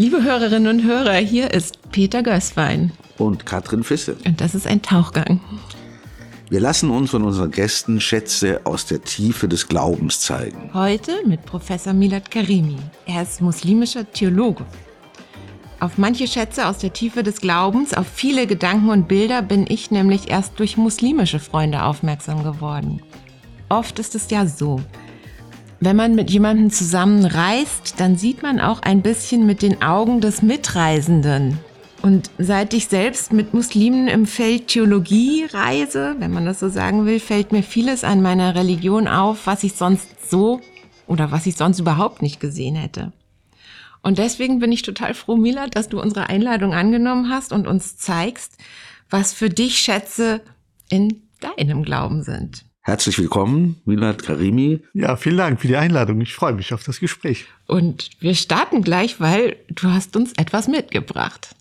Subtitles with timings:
[0.00, 2.92] Liebe Hörerinnen und Hörer, hier ist Peter Gößwein.
[3.16, 4.16] Und Katrin Fisse.
[4.24, 5.40] Und das ist ein Tauchgang.
[6.48, 10.70] Wir lassen uns von unseren Gästen Schätze aus der Tiefe des Glaubens zeigen.
[10.72, 12.76] Heute mit Professor Milad Karimi.
[13.06, 14.64] Er ist muslimischer Theologe.
[15.80, 19.90] Auf manche Schätze aus der Tiefe des Glaubens, auf viele Gedanken und Bilder bin ich
[19.90, 23.02] nämlich erst durch muslimische Freunde aufmerksam geworden.
[23.68, 24.80] Oft ist es ja so,
[25.80, 30.20] wenn man mit jemandem zusammen reist, dann sieht man auch ein bisschen mit den Augen
[30.20, 31.58] des Mitreisenden.
[32.02, 37.06] Und seit ich selbst mit Muslimen im Feld Theologie reise, wenn man das so sagen
[37.06, 40.60] will, fällt mir vieles an meiner Religion auf, was ich sonst so
[41.06, 43.12] oder was ich sonst überhaupt nicht gesehen hätte.
[44.02, 47.96] Und deswegen bin ich total froh, Mila, dass du unsere Einladung angenommen hast und uns
[47.96, 48.56] zeigst,
[49.10, 50.40] was für dich Schätze
[50.88, 52.64] in deinem Glauben sind.
[52.88, 54.82] Herzlich willkommen, Milad Karimi.
[54.94, 56.22] Ja, vielen Dank für die Einladung.
[56.22, 57.44] Ich freue mich auf das Gespräch.
[57.66, 61.54] Und wir starten gleich, weil du hast uns etwas mitgebracht.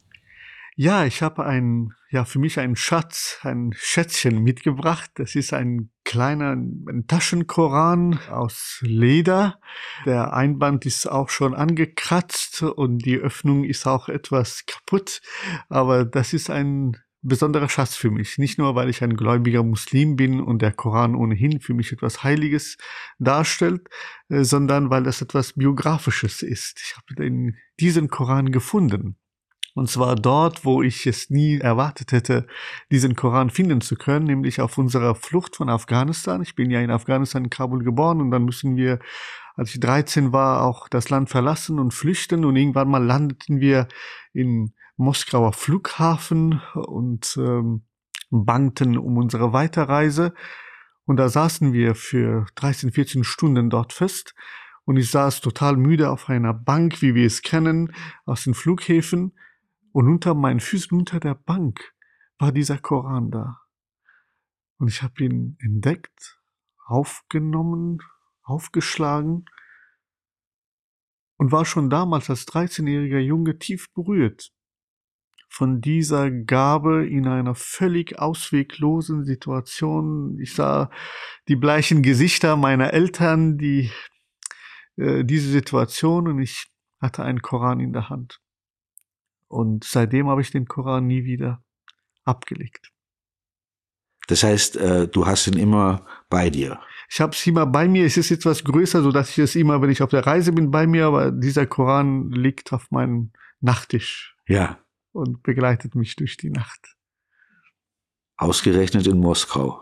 [0.78, 5.12] Ja, ich habe ein, ja, für mich einen Schatz, ein Schätzchen mitgebracht.
[5.16, 9.60] Das ist ein kleiner ein Taschenkoran aus Leder.
[10.06, 15.22] Der Einband ist auch schon angekratzt und die Öffnung ist auch etwas kaputt.
[15.68, 16.96] Aber das ist ein
[17.28, 18.38] besonderer Schatz für mich.
[18.38, 22.24] Nicht nur, weil ich ein gläubiger Muslim bin und der Koran ohnehin für mich etwas
[22.24, 22.78] Heiliges
[23.20, 23.88] darstellt,
[24.30, 26.80] äh, sondern weil das etwas Biografisches ist.
[26.82, 29.18] Ich habe diesen Koran gefunden.
[29.78, 32.48] Und zwar dort, wo ich es nie erwartet hätte,
[32.90, 36.42] diesen Koran finden zu können, nämlich auf unserer Flucht von Afghanistan.
[36.42, 38.98] Ich bin ja in Afghanistan in Kabul geboren und dann müssen wir,
[39.56, 43.88] als ich 13 war, auch das Land verlassen und flüchten und irgendwann mal landeten wir
[44.34, 47.86] in Moskauer Flughafen und ähm,
[48.32, 50.34] bangten um unsere Weiterreise.
[51.06, 54.34] Und da saßen wir für 13, 14 Stunden dort fest.
[54.86, 57.94] Und ich saß total müde auf einer Bank, wie wir es kennen,
[58.26, 59.38] aus den Flughäfen.
[59.92, 61.94] Und unter meinen Füßen, unter der Bank,
[62.40, 63.62] war dieser Koran da.
[64.80, 66.40] Und ich habe ihn entdeckt,
[66.86, 68.00] aufgenommen,
[68.44, 69.46] aufgeschlagen
[71.38, 74.54] und war schon damals als 13-jähriger Junge tief berührt
[75.58, 80.38] von dieser Gabe in einer völlig ausweglosen Situation.
[80.40, 80.92] Ich sah
[81.48, 83.90] die bleichen Gesichter meiner Eltern, die
[84.98, 86.68] äh, diese Situation und ich
[87.02, 88.40] hatte einen Koran in der Hand.
[89.48, 91.64] Und seitdem habe ich den Koran nie wieder
[92.24, 92.92] abgelegt.
[94.28, 96.80] Das heißt, äh, du hast ihn immer bei dir.
[97.10, 98.06] Ich habe es immer bei mir.
[98.06, 100.70] Es ist etwas größer, so dass ich es immer, wenn ich auf der Reise bin,
[100.70, 101.08] bei mir.
[101.08, 104.36] Aber dieser Koran liegt auf meinem Nachttisch.
[104.48, 104.78] Ja
[105.18, 106.96] und begleitet mich durch die Nacht.
[108.38, 109.82] Ausgerechnet in Moskau.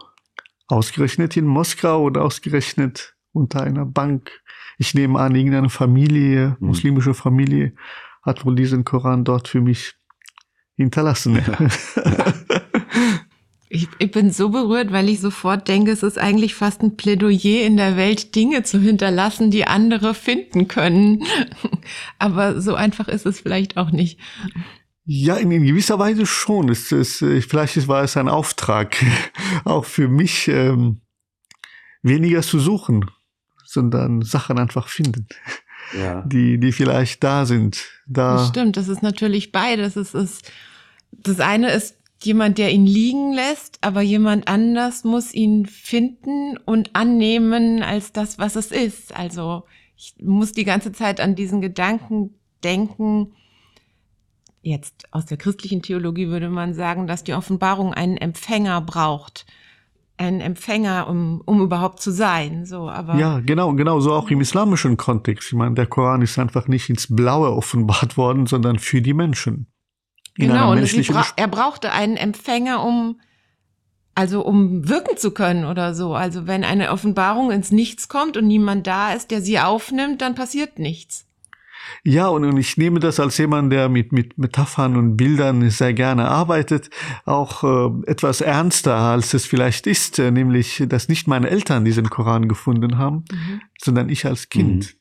[0.68, 4.32] Ausgerechnet in Moskau und ausgerechnet unter einer Bank.
[4.78, 6.68] Ich nehme an, irgendeine Familie, hm.
[6.68, 7.76] muslimische Familie,
[8.24, 9.96] hat wohl diesen Koran dort für mich
[10.76, 11.36] hinterlassen.
[11.46, 11.68] Ja.
[13.68, 17.66] Ich, ich, bin so berührt, weil ich sofort denke, es ist eigentlich fast ein Plädoyer
[17.66, 21.26] in der Welt, Dinge zu hinterlassen, die andere finden können.
[22.20, 24.20] Aber so einfach ist es vielleicht auch nicht.
[25.06, 26.70] Ja, in, in gewisser Weise schon.
[26.70, 28.98] Es, es, äh, vielleicht war es ein Auftrag,
[29.64, 31.02] auch für mich, ähm,
[32.02, 33.06] weniger zu suchen,
[33.66, 35.28] sondern Sachen einfach finden,
[35.98, 36.22] ja.
[36.22, 37.84] die, die vielleicht da sind.
[38.08, 39.96] Da das stimmt, das ist natürlich beides.
[39.96, 40.52] Es ist,
[41.12, 46.96] das eine ist jemand, der ihn liegen lässt, aber jemand anders muss ihn finden und
[46.96, 49.16] annehmen als das, was es ist.
[49.16, 49.66] Also
[49.98, 53.34] ich muss die ganze Zeit an diesen Gedanken denken,
[54.66, 59.46] jetzt aus der christlichen Theologie würde man sagen, dass die Offenbarung einen Empfänger braucht.
[60.18, 62.66] Einen Empfänger, um, um überhaupt zu sein.
[62.66, 65.50] So, aber ja, genau, genau, so auch im islamischen Kontext.
[65.50, 69.68] Ich meine, der Koran ist einfach nicht ins Blaue offenbart worden, sondern für die Menschen.
[70.36, 73.20] genau, und bra er brauchte einen Empfänger, um
[74.16, 76.16] also um wirken zu können oder so.
[76.16, 80.34] Also wenn eine Offenbarung ins Nichts kommt und niemand da ist, der sie aufnimmt, dann
[80.34, 81.25] passiert nichts.
[82.08, 85.94] Ja, und, und ich nehme das als jemand, der mit, mit Metaphern und Bildern sehr
[85.96, 86.92] gerne arbeitet,
[87.26, 92.12] auch äh, etwas ernster, als es vielleicht ist, äh, nämlich, dass nicht meine Eltern diesen
[92.12, 93.62] Koran gefunden haben, mhm.
[93.82, 94.94] sondern ich als Kind.
[94.94, 95.00] Mhm.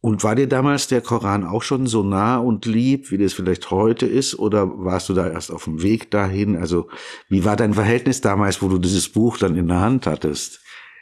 [0.00, 3.70] Und war dir damals der Koran auch schon so nah und lieb, wie das vielleicht
[3.70, 4.38] heute ist?
[4.38, 6.56] Oder warst du da erst auf dem Weg dahin?
[6.56, 6.88] Also,
[7.28, 10.60] wie war dein Verhältnis damals, wo du dieses Buch dann in der Hand hattest?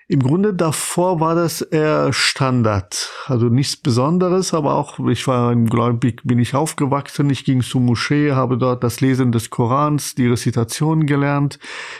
[0.08, 3.10] Im Grunde davor war das eher Standard.
[3.26, 7.28] Also nichts Besonderes, aber auch, ich war im Gläubig, bin ich aufgewachsen.
[7.28, 11.58] Ich ging zur Moschee, habe dort das Lesen des Korans, die Rezitation gelernt,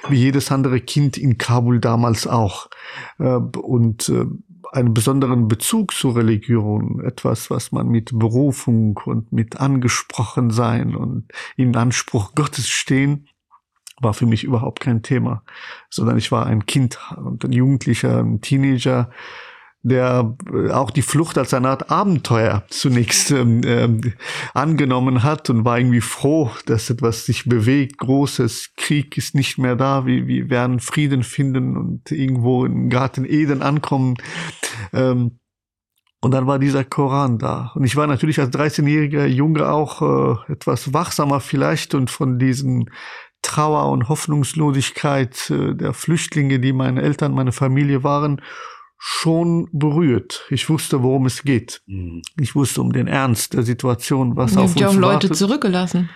[0.08, 2.68] wie jedes andere Kind in Kabul damals auch.
[3.18, 4.26] Äh, und äh,
[4.70, 11.24] einen besonderen Bezug zur Religion, etwas, was man mit Berufung und mit angesprochen sein und
[11.56, 13.26] im Anspruch Gottes stehen,
[14.00, 15.42] war für mich überhaupt kein Thema,
[15.90, 19.10] sondern ich war ein Kind und ein Jugendlicher, ein Teenager,
[19.86, 24.14] der äh, auch die Flucht als eine Art Abenteuer zunächst ähm, ähm,
[24.52, 29.76] angenommen hat und war irgendwie froh, dass etwas sich bewegt, großes Krieg ist nicht mehr
[29.76, 34.16] da, wir, wir werden Frieden finden und irgendwo im Garten Eden ankommen.
[34.92, 35.38] Ähm,
[36.20, 37.70] und dann war dieser Koran da.
[37.76, 40.02] Und ich war natürlich als 13-jähriger Junge auch
[40.48, 42.90] äh, etwas wachsamer vielleicht und von diesen
[43.42, 48.40] Trauer und Hoffnungslosigkeit äh, der Flüchtlinge, die meine Eltern, meine Familie waren,
[48.98, 50.44] schon berührt.
[50.50, 51.82] Ich wusste, worum es geht.
[51.86, 52.22] Mhm.
[52.40, 55.36] Ich wusste um den Ernst der Situation, was Ihr auf uns ja auch Leute wartet.
[55.36, 56.08] zurückgelassen.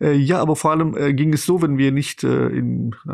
[0.00, 3.10] Äh, ja, aber vor allem äh, ging es so, wenn wir nicht in, äh,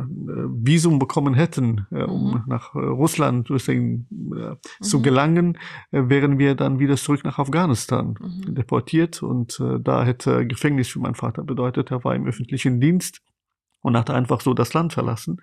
[0.64, 2.42] Visum bekommen hätten, um Mhm.
[2.46, 5.02] nach Russland zu Mhm.
[5.02, 5.58] gelangen,
[5.90, 8.54] wären wir dann wieder zurück nach Afghanistan Mhm.
[8.54, 11.90] deportiert und da hätte Gefängnis für meinen Vater bedeutet.
[11.90, 13.20] Er war im öffentlichen Dienst
[13.80, 15.40] und hatte einfach so das Land verlassen.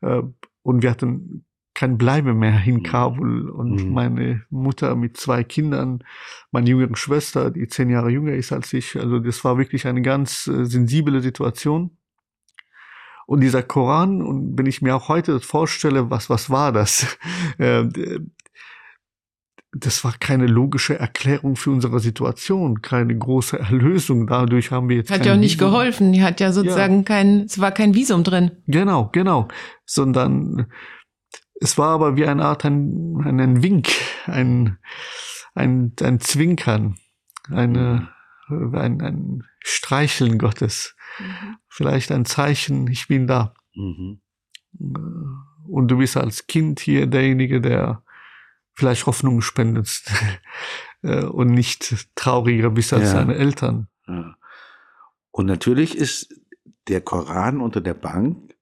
[0.00, 0.22] Äh,
[0.62, 1.44] und wir hatten
[1.74, 2.82] kein Bleibe mehr in Mhm.
[2.82, 3.50] Kabul.
[3.50, 3.92] Und Mhm.
[3.92, 6.02] meine Mutter mit zwei Kindern,
[6.50, 8.96] meine jüngere Schwester, die zehn Jahre jünger ist als ich.
[8.98, 11.92] Also das war wirklich eine ganz äh, sensible Situation.
[13.26, 17.18] Und dieser Koran, und wenn ich mir auch heute vorstelle, was, was war das?
[19.72, 24.26] Äh, das war keine logische Erklärung für unsere Situation, keine große Erlösung.
[24.26, 25.70] Dadurch haben wir jetzt Hat ja auch nicht Visum.
[25.70, 26.12] geholfen.
[26.12, 28.52] Die hat ja sozusagen kein, es war kein Visum drin.
[28.66, 29.48] Genau, genau.
[29.84, 30.66] Sondern
[31.60, 33.88] es war aber wie eine Art ein, ein, Wink,
[34.26, 34.78] ein,
[35.54, 36.96] ein, ein Zwinkern,
[37.50, 38.08] eine,
[38.48, 40.94] ein, ein Streicheln Gottes.
[41.68, 43.54] Vielleicht ein Zeichen, ich bin da.
[43.74, 44.20] Mhm.
[45.68, 48.02] Und du bist als Kind hier derjenige, der
[48.78, 50.02] vielleicht Hoffnung spendet
[51.02, 53.14] äh, und nicht trauriger bist als Ja.
[53.18, 53.88] deine Eltern.
[54.06, 54.36] Ja.
[55.32, 56.32] Und natürlich ist
[56.88, 58.54] der Koran unter der Bank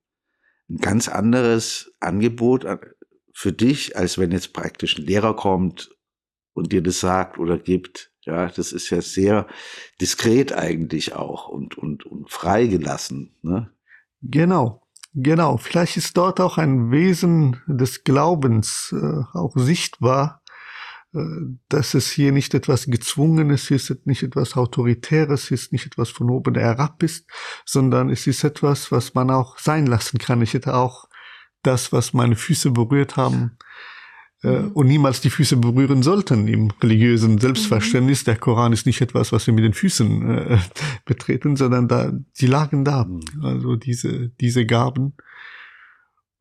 [0.69, 2.79] ein ganz anderes Angebot an-
[3.33, 5.95] für dich, als wenn jetzt praktisch ein Lehrer kommt
[6.53, 8.11] und dir das sagt oder gibt.
[8.21, 9.47] Ja, das ist ja sehr
[10.01, 13.35] diskret eigentlich auch und, und, und freigelassen.
[13.43, 13.71] Ne?
[14.21, 14.81] Genau,
[15.13, 15.57] genau.
[15.57, 20.41] Vielleicht ist dort auch ein Wesen des Glaubens äh, auch sichtbar,
[21.13, 21.19] äh,
[21.69, 26.55] dass es hier nicht etwas Gezwungenes ist, nicht etwas Autoritäres ist, nicht etwas von oben
[26.55, 27.29] herab ist,
[27.65, 30.41] sondern es ist etwas, was man auch sein lassen kann.
[30.41, 31.07] Ich hätte auch
[31.63, 33.57] das, was meine Füße berührt haben.
[34.43, 38.23] Und niemals die Füße berühren sollten im religiösen Selbstverständnis.
[38.23, 40.59] Der Koran ist nicht etwas, was wir mit den Füßen äh,
[41.05, 43.05] betreten, sondern da, die lagen da.
[43.05, 43.21] Mhm.
[43.43, 45.13] Also diese, diese Gaben.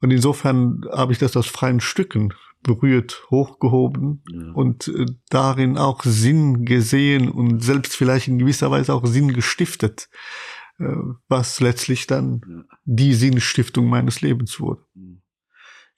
[0.03, 4.53] Und insofern habe ich das aus freien Stücken berührt, hochgehoben Ja.
[4.53, 10.09] und äh, darin auch Sinn gesehen und selbst vielleicht in gewisser Weise auch Sinn gestiftet,
[10.79, 10.85] äh,
[11.29, 12.65] was letztlich dann Ja.
[12.85, 14.83] die Sinnstiftung meines Lebens wurde.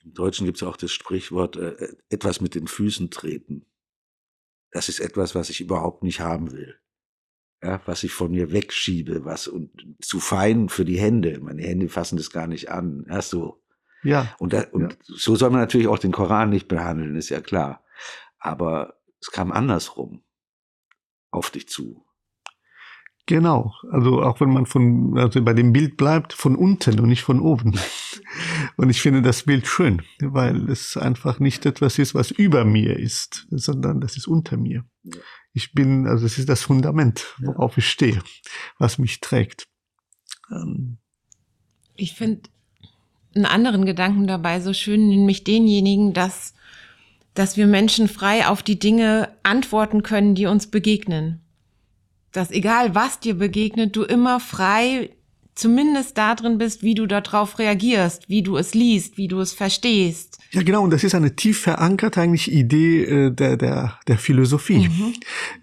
[0.08, 3.66] Im Deutschen gibt es auch das Sprichwort, äh, etwas mit den Füßen treten.
[4.70, 6.78] Das ist etwas, was ich überhaupt nicht haben will.
[7.62, 9.70] Ja, was ich von mir wegschiebe, was und
[10.00, 11.40] zu fein für die Hände.
[11.40, 13.05] Meine Hände fassen das gar nicht an.
[13.08, 13.62] Ja, so.
[14.02, 17.40] Ja, Und, da, und so soll man natürlich auch den Koran nicht behandeln, ist ja
[17.40, 17.85] klar.
[18.38, 20.25] Aber es kam andersrum
[21.30, 22.06] auf dich zu.
[23.28, 27.20] Genau, also auch wenn man von, also bei dem Bild bleibt, von unten und nicht
[27.20, 27.78] von oben.
[28.76, 32.99] Und ich finde das Bild schön, weil es einfach nicht etwas ist, was über mir
[32.99, 34.85] ist, sondern das ist unter mir.
[35.52, 38.18] Ich bin, also es ist das Fundament, worauf ich stehe,
[38.78, 39.66] was mich trägt.
[40.50, 40.99] Ähm,
[41.97, 42.49] Ich finde
[43.35, 46.54] einen anderen Gedanken dabei so schön, nämlich denjenigen, dass,
[47.35, 51.42] dass wir Menschen frei auf die Dinge antworten können, die uns begegnen.
[52.32, 55.11] Dass egal was dir begegnet, du immer frei
[55.58, 59.52] zumindest da drin bist, wie du darauf reagierst, wie du es liest, wie du es
[59.52, 60.38] verstehst.
[60.52, 64.88] Ja, genau, und das ist eine tief verankerte eigentlich Idee äh, der, der, der Philosophie.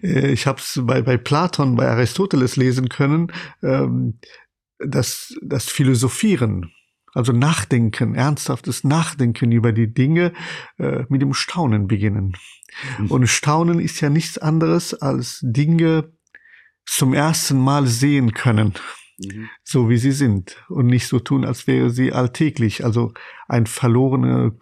[0.02, 3.32] Äh, ich habe es bei, bei Platon, bei Aristoteles lesen können,
[3.62, 4.18] ähm,
[4.78, 6.72] dass das Philosophieren,
[7.14, 10.34] also Nachdenken, ernsthaftes Nachdenken über die Dinge
[10.78, 12.36] äh, mit dem Staunen beginnen.
[12.98, 13.10] Mhm.
[13.10, 16.12] Und Staunen ist ja nichts anderes als Dinge
[16.86, 18.74] zum ersten Mal sehen können
[19.18, 19.48] Mhm.
[19.64, 22.84] so wie sie sind und nicht so tun, als wäre sie alltäglich.
[22.84, 23.12] Also
[23.48, 24.52] ein verlorener,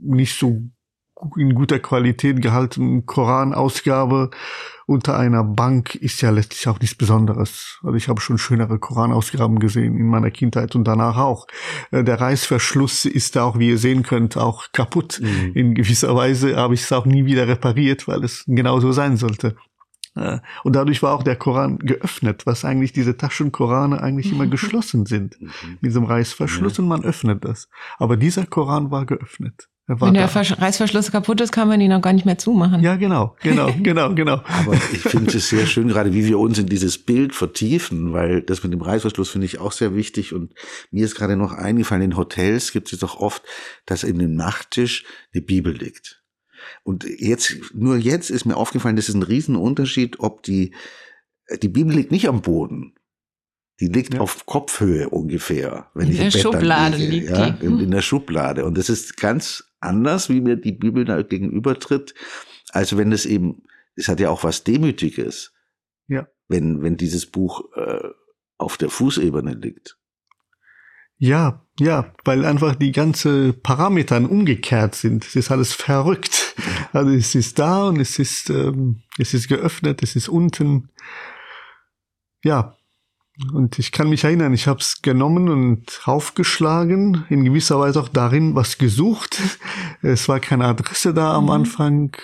[0.00, 0.62] nicht so
[1.36, 4.30] in guter Qualität gehaltenen Koranausgabe
[4.86, 7.78] unter einer Bank ist ja letztlich auch nichts Besonderes.
[7.82, 11.46] Also ich habe schon schönere Koranausgaben gesehen in meiner Kindheit und danach auch.
[11.90, 15.20] Äh, der Reißverschluss ist da auch, wie ihr sehen könnt, auch kaputt.
[15.20, 15.52] Mhm.
[15.54, 19.56] In gewisser Weise habe ich es auch nie wieder repariert, weil es genauso sein sollte.
[20.14, 25.40] Und dadurch war auch der Koran geöffnet, was eigentlich diese Taschenkorane eigentlich immer geschlossen sind.
[25.40, 25.50] Mhm.
[25.80, 27.68] Mit diesem Reißverschluss und man öffnet das.
[27.98, 29.68] Aber dieser Koran war geöffnet.
[29.88, 30.40] Wenn der da.
[30.40, 32.82] Reißverschluss kaputt ist, kann man ihn auch gar nicht mehr zumachen.
[32.82, 34.42] Ja, genau, genau, genau, genau.
[34.46, 38.42] Aber ich finde es sehr schön, gerade wie wir uns in dieses Bild vertiefen, weil
[38.42, 40.34] das mit dem Reißverschluss finde ich auch sehr wichtig.
[40.34, 40.52] Und
[40.90, 43.42] mir ist gerade noch eingefallen, in Hotels gibt es doch oft,
[43.86, 46.22] dass in dem Nachttisch eine Bibel liegt.
[46.88, 50.74] Und jetzt, nur jetzt ist mir aufgefallen, das ist ein Riesenunterschied, ob die,
[51.60, 52.94] die Bibel liegt nicht am Boden.
[53.78, 54.20] Die liegt ja.
[54.20, 57.66] auf Kopfhöhe ungefähr, wenn in ich der im Schublade liege, liegt ja, die.
[57.66, 58.64] In, in der Schublade.
[58.64, 62.14] Und das ist ganz anders, wie mir die Bibel da gegenübertritt,
[62.70, 63.64] als wenn es eben,
[63.94, 65.52] es hat ja auch was Demütiges.
[66.06, 66.26] Ja.
[66.48, 68.08] Wenn, wenn dieses Buch äh,
[68.56, 69.97] auf der Fußebene liegt.
[71.18, 75.24] Ja, ja, weil einfach die ganze Parametern umgekehrt sind.
[75.24, 76.54] Es ist alles verrückt.
[76.92, 80.90] Also es ist da und es ist, ähm, es ist geöffnet, es ist unten.
[82.42, 82.76] Ja,
[83.52, 88.08] und ich kann mich erinnern, ich habe es genommen und aufgeschlagen, in gewisser Weise auch
[88.08, 89.40] darin was gesucht.
[90.02, 91.50] Es war keine Adresse da am mhm.
[91.50, 92.16] Anfang,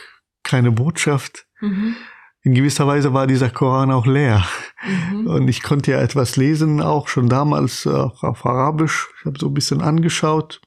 [0.44, 1.46] keine Botschaft.
[1.60, 1.96] Mhm.
[2.42, 4.46] In gewisser Weise war dieser Koran auch leer.
[4.84, 5.26] Mhm.
[5.26, 9.08] Und ich konnte ja etwas lesen, auch schon damals auch auf Arabisch.
[9.18, 10.60] Ich habe so ein bisschen angeschaut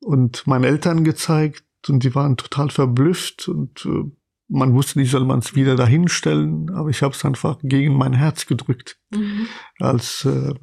[0.00, 4.10] und meinen Eltern gezeigt und die waren total verblüfft und äh,
[4.48, 8.14] man wusste nicht, soll man es wieder dahinstellen, aber ich habe es einfach gegen mein
[8.14, 8.98] Herz gedrückt.
[9.10, 9.46] Mhm.
[9.78, 10.54] Als äh,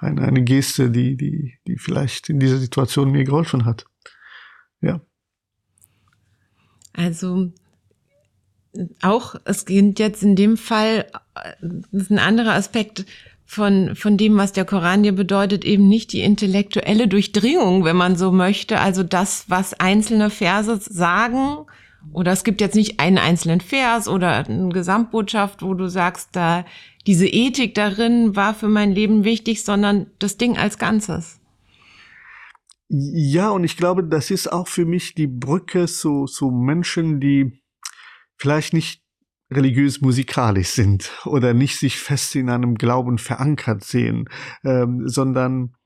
[0.00, 3.86] eine, eine Geste, die, die, die vielleicht in dieser Situation mir geholfen hat.
[4.80, 5.00] Ja.
[6.92, 7.52] Also
[9.02, 11.06] auch, es geht jetzt in dem Fall,
[11.60, 13.06] das ist ein anderer Aspekt
[13.46, 18.16] von, von dem, was der Koran dir bedeutet, eben nicht die intellektuelle Durchdringung, wenn man
[18.16, 21.66] so möchte, also das, was einzelne Verse sagen,
[22.12, 26.64] oder es gibt jetzt nicht einen einzelnen Vers oder eine Gesamtbotschaft, wo du sagst, da
[27.06, 31.40] diese Ethik darin war für mein Leben wichtig, sondern das Ding als Ganzes.
[32.88, 37.63] Ja, und ich glaube, das ist auch für mich die Brücke zu, zu Menschen, die
[38.36, 39.02] vielleicht nicht
[39.50, 44.28] religiös musikalisch sind oder nicht sich fest in einem Glauben verankert sehen,
[44.64, 45.76] ähm, sondern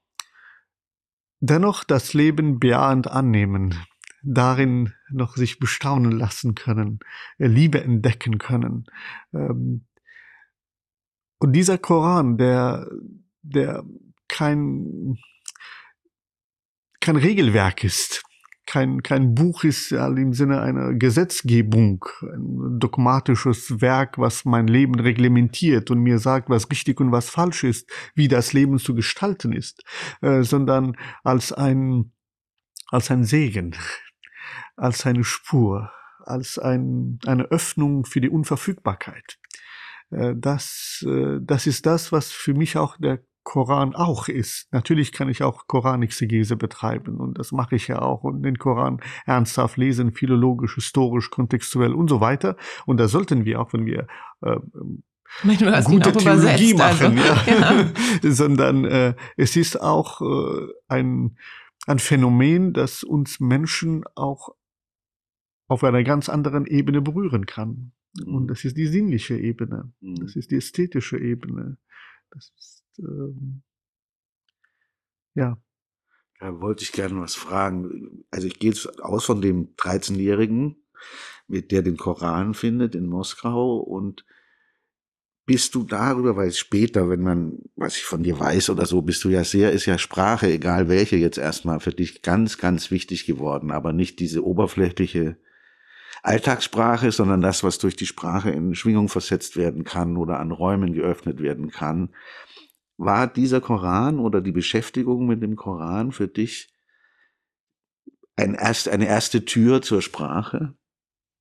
[1.40, 3.74] dennoch das Leben bejahend annehmen
[4.22, 7.00] darin noch sich bestaunen lassen können,
[7.38, 8.86] äh, Liebe entdecken können.
[9.32, 9.86] Ähm,
[11.38, 12.90] und dieser Koran, der,
[13.42, 13.84] der
[14.26, 15.18] kein,
[17.00, 18.22] kein Regelwerk ist,
[18.68, 25.90] kein, kein Buch ist im Sinne einer Gesetzgebung, ein dogmatisches Werk, was mein Leben reglementiert
[25.90, 29.84] und mir sagt, was richtig und was falsch ist, wie das Leben zu gestalten ist,
[30.20, 32.12] äh, sondern als ein,
[32.88, 33.74] als ein Segen,
[34.76, 35.90] als eine Spur,
[36.26, 39.38] als ein, eine Öffnung für die Unverfügbarkeit.
[40.10, 44.70] Äh, das, äh, das ist das, was für mich auch der Koran auch ist.
[44.72, 49.00] Natürlich kann ich auch Koranexegese betreiben und das mache ich ja auch und den Koran
[49.24, 52.58] ernsthaft lesen, philologisch, historisch, kontextuell und so weiter.
[52.84, 54.06] Und da sollten wir auch, wenn wir
[54.42, 54.56] äh,
[55.44, 57.50] meine, hast gute Theologie machen, also.
[57.50, 57.90] ja.
[58.22, 58.30] ja.
[58.30, 61.38] sondern äh, es ist auch äh, ein,
[61.86, 64.50] ein Phänomen, das uns Menschen auch
[65.68, 67.92] auf einer ganz anderen Ebene berühren kann.
[68.26, 68.48] Und mhm.
[68.48, 69.90] das ist die sinnliche Ebene.
[70.02, 70.38] Das mhm.
[70.38, 71.78] ist die ästhetische Ebene.
[72.30, 73.62] Das ist, ähm,
[75.34, 75.56] ja.
[76.40, 78.24] Da wollte ich gerne was fragen.
[78.30, 80.76] Also ich gehe jetzt aus von dem 13-Jährigen,
[81.48, 84.24] mit der den Koran findet in Moskau und
[85.46, 89.24] bist du darüber, weil später, wenn man, was ich von dir weiß oder so, bist
[89.24, 93.24] du ja sehr, ist ja Sprache, egal welche, jetzt erstmal für dich ganz, ganz wichtig
[93.24, 95.38] geworden, aber nicht diese oberflächliche
[96.22, 100.92] Alltagssprache, sondern das, was durch die Sprache in Schwingung versetzt werden kann oder an Räumen
[100.92, 102.10] geöffnet werden kann.
[102.98, 106.68] War dieser Koran oder die Beschäftigung mit dem Koran für dich
[108.36, 110.74] ein erst, eine erste Tür zur Sprache?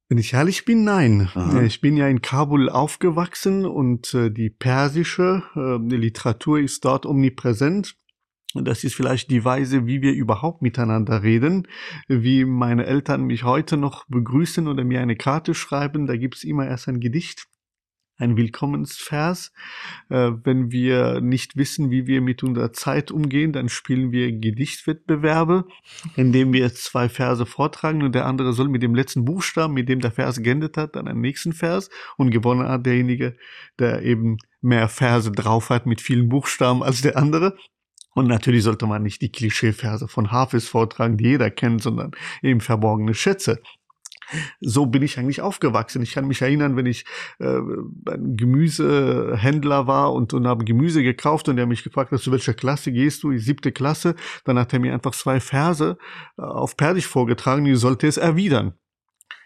[0.07, 1.29] Wenn ich ehrlich bin, nein.
[1.33, 1.63] Aha.
[1.63, 7.97] Ich bin ja in Kabul aufgewachsen und äh, die persische äh, Literatur ist dort omnipräsent.
[8.53, 11.67] Das ist vielleicht die Weise, wie wir überhaupt miteinander reden,
[12.07, 16.07] wie meine Eltern mich heute noch begrüßen oder mir eine Karte schreiben.
[16.07, 17.47] Da gibt's immer erst ein Gedicht
[18.17, 19.51] ein Willkommensvers.
[20.09, 25.65] Äh, wenn wir nicht wissen, wie wir mit unserer Zeit umgehen, dann spielen wir Gedichtwettbewerbe,
[26.15, 29.99] indem wir zwei Verse vortragen und der andere soll mit dem letzten Buchstaben, mit dem
[29.99, 33.37] der Vers geendet hat, dann einen nächsten Vers und gewonnen hat derjenige,
[33.79, 37.57] der eben mehr Verse drauf hat mit vielen Buchstaben als der andere.
[38.15, 42.61] Und natürlich sollte man nicht die Klischeeverse von Hafiz vortragen, die jeder kennt, sondern eben
[42.61, 43.61] verborgene Schätze
[44.59, 46.01] so bin ich eigentlich aufgewachsen.
[46.01, 47.05] Ich kann mich erinnern, wenn ich
[47.39, 52.31] äh, ein Gemüsehändler war und, und habe Gemüse gekauft und er mich gefragt hat, zu
[52.31, 53.31] welcher Klasse gehst du?
[53.31, 54.15] Die siebte Klasse.
[54.43, 55.97] Dann hat er mir einfach zwei Verse
[56.37, 58.73] äh, auf Persisch vorgetragen, die sollte es erwidern.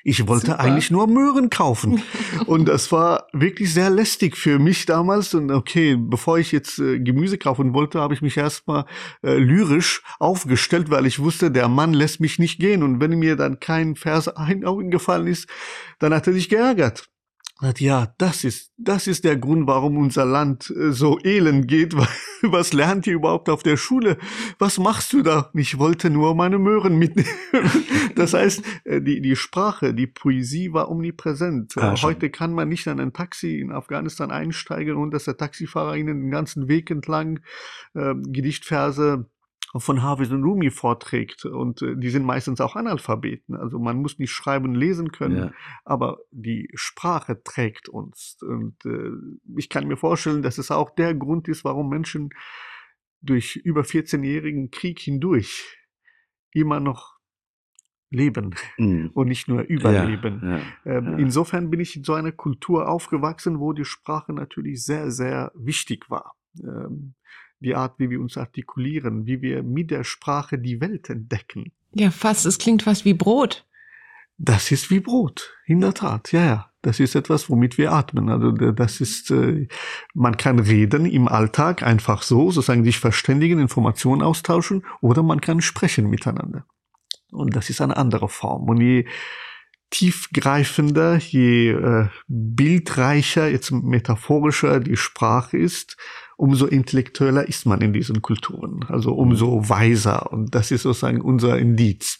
[0.04, 0.60] Ich wollte Super.
[0.60, 2.02] eigentlich nur Möhren kaufen.
[2.48, 5.34] und das war wirklich sehr lästig für mich damals.
[5.34, 8.86] Und okay, bevor ich jetzt äh, Gemüse kaufen wollte, habe ich mich erstmal
[9.24, 12.82] äh, lyrisch aufgestellt, weil ich wusste, der Mann lässt mich nicht gehen.
[12.84, 15.48] Und wenn mir dann kein Vers eingefallen ist,
[16.00, 17.11] dann hat er sich geärgert
[17.78, 21.96] ja, das ist, das ist der Grund, warum unser Land äh, so elend geht.
[22.42, 24.18] Was lernt ihr überhaupt auf der Schule?
[24.58, 25.52] Was machst du da?
[25.54, 27.30] Ich wollte nur meine Möhren mitnehmen.
[28.16, 31.78] Das heißt, äh, die, die Sprache, die Poesie war omnipräsent.
[31.78, 35.96] Ah, Heute kann man nicht an ein Taxi in Afghanistan einsteigen und dass der Taxifahrer
[35.96, 37.40] ihnen den ganzen Weg entlang
[37.94, 39.30] äh, Gedichtverse
[39.78, 41.46] von Hafiz und Rumi vorträgt.
[41.46, 43.56] Und äh, die sind meistens auch Analphabeten.
[43.56, 45.52] Also man muss nicht schreiben, lesen können, ja.
[45.86, 48.38] aber die Sprache trägt uns.
[48.42, 49.12] Und äh,
[49.56, 52.30] ich kann mir vorstellen, dass es auch der Grund ist, warum Menschen
[53.22, 55.78] durch über 14-jährigen Krieg hindurch
[56.52, 57.22] immer noch
[58.10, 59.12] leben mhm.
[59.14, 60.42] und nicht nur überleben.
[60.44, 61.18] Ja, ja, ähm, ja.
[61.18, 66.10] Insofern bin ich in so einer Kultur aufgewachsen, wo die Sprache natürlich sehr, sehr wichtig
[66.10, 66.36] war.
[66.62, 67.16] Ähm,
[67.62, 71.72] die Art, wie wir uns artikulieren, wie wir mit der Sprache die Welt entdecken.
[71.94, 73.66] Ja, fast, es klingt fast wie Brot.
[74.38, 76.68] Das ist wie Brot, in der Tat, ja, ja.
[76.84, 78.28] Das ist etwas, womit wir atmen.
[78.30, 79.68] Also das ist, äh,
[80.16, 85.62] man kann reden im Alltag einfach so, sozusagen sich verständigen, Informationen austauschen, oder man kann
[85.62, 86.66] sprechen miteinander.
[87.32, 88.68] Und das ist eine andere Form.
[88.68, 89.06] Und je
[89.92, 95.98] tiefgreifender, je äh, bildreicher, jetzt metaphorischer die Sprache ist,
[96.42, 100.34] umso intellektueller ist man in diesen Kulturen, also umso weiser.
[100.34, 102.18] Und das ist sozusagen unser Indiz.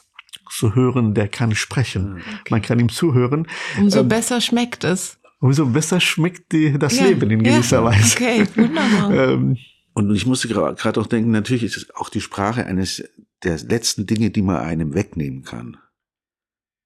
[0.50, 2.18] Zu hören, der kann sprechen.
[2.18, 2.52] Okay.
[2.52, 3.48] Man kann ihm zuhören.
[3.80, 5.18] Umso ähm, besser schmeckt es.
[5.40, 8.16] Umso besser schmeckt die, das ja, Leben in gewisser ja, Weise.
[8.16, 9.14] Okay, wunderbar.
[9.34, 9.58] ähm,
[9.94, 13.04] und ich musste gerade auch denken, natürlich ist es auch die Sprache eines
[13.44, 15.78] der letzten Dinge, die man einem wegnehmen kann.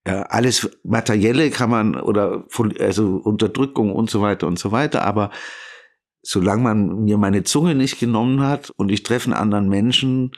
[0.07, 2.45] Ja, alles Materielle kann man oder
[2.79, 5.31] also Unterdrückung und so weiter und so weiter, aber
[6.25, 10.31] solange man mir meine Zunge nicht genommen hat und ich treffe einen anderen Menschen,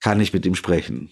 [0.00, 1.10] kann ich mit ihm sprechen.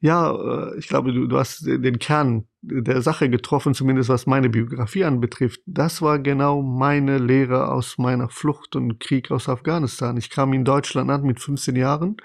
[0.00, 4.50] Ja, äh, ich glaube, du, du hast den Kern der Sache getroffen, zumindest was meine
[4.50, 5.60] Biografie anbetrifft.
[5.66, 10.16] Das war genau meine Lehre aus meiner Flucht und Krieg aus Afghanistan.
[10.18, 12.16] Ich kam in Deutschland an mit 15 Jahren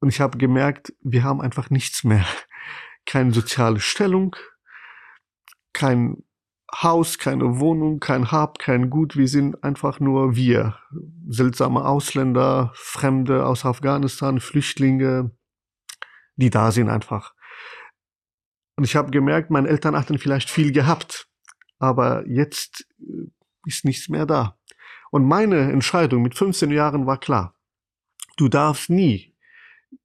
[0.00, 2.24] und ich habe gemerkt, wir haben einfach nichts mehr.
[3.06, 4.36] Keine soziale Stellung,
[5.72, 6.22] kein
[6.72, 9.16] Haus, keine Wohnung, kein Hab, kein Gut.
[9.16, 10.76] Wir sind einfach nur wir.
[11.28, 15.30] Seltsame Ausländer, Fremde aus Afghanistan, Flüchtlinge,
[16.36, 17.34] die da sind einfach.
[18.76, 21.28] Und ich habe gemerkt, meine Eltern hatten vielleicht viel gehabt,
[21.78, 23.28] aber jetzt äh,
[23.66, 24.56] ist nichts mehr da.
[25.10, 27.54] Und meine Entscheidung mit 15 Jahren war klar.
[28.36, 29.36] Du darfst nie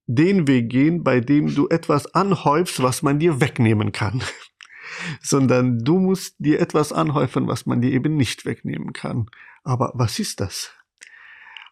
[0.08, 4.24] den Weg gehen, bei dem du etwas anhäufst, was man dir wegnehmen kann
[5.22, 9.30] sondern du musst dir etwas anhäufen, was man dir eben nicht wegnehmen kann.
[9.64, 10.72] Aber was ist das?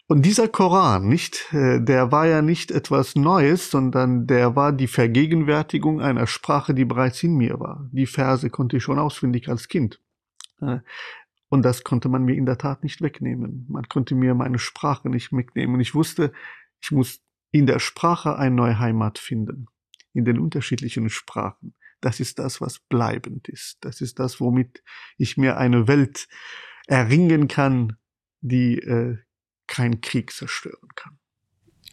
[0.08, 4.88] Und dieser Koran, nicht, äh, der war ja nicht etwas Neues, sondern der war die
[4.88, 7.89] Vergegenwärtigung einer Sprache, die bereits in mir war.
[7.91, 10.02] Die Verse konnte ich schon auswendig als Kind.
[10.62, 10.80] Äh,
[11.49, 13.65] und das konnte man mir in der Tat nicht wegnehmen.
[13.69, 15.76] Man konnte mir meine Sprache nicht wegnehmen.
[15.76, 16.34] Und ich wusste,
[16.82, 17.21] ich muss
[17.52, 19.67] in der Sprache eine neue Heimat finden.
[20.13, 21.76] In den unterschiedlichen Sprachen.
[22.04, 23.78] Das ist das, was bleibend ist.
[23.80, 24.84] Das ist das, womit
[25.18, 26.28] ich mir eine Welt
[26.86, 27.96] erringen kann,
[28.42, 29.20] die äh,
[29.68, 31.18] kein Krieg zerstören kann.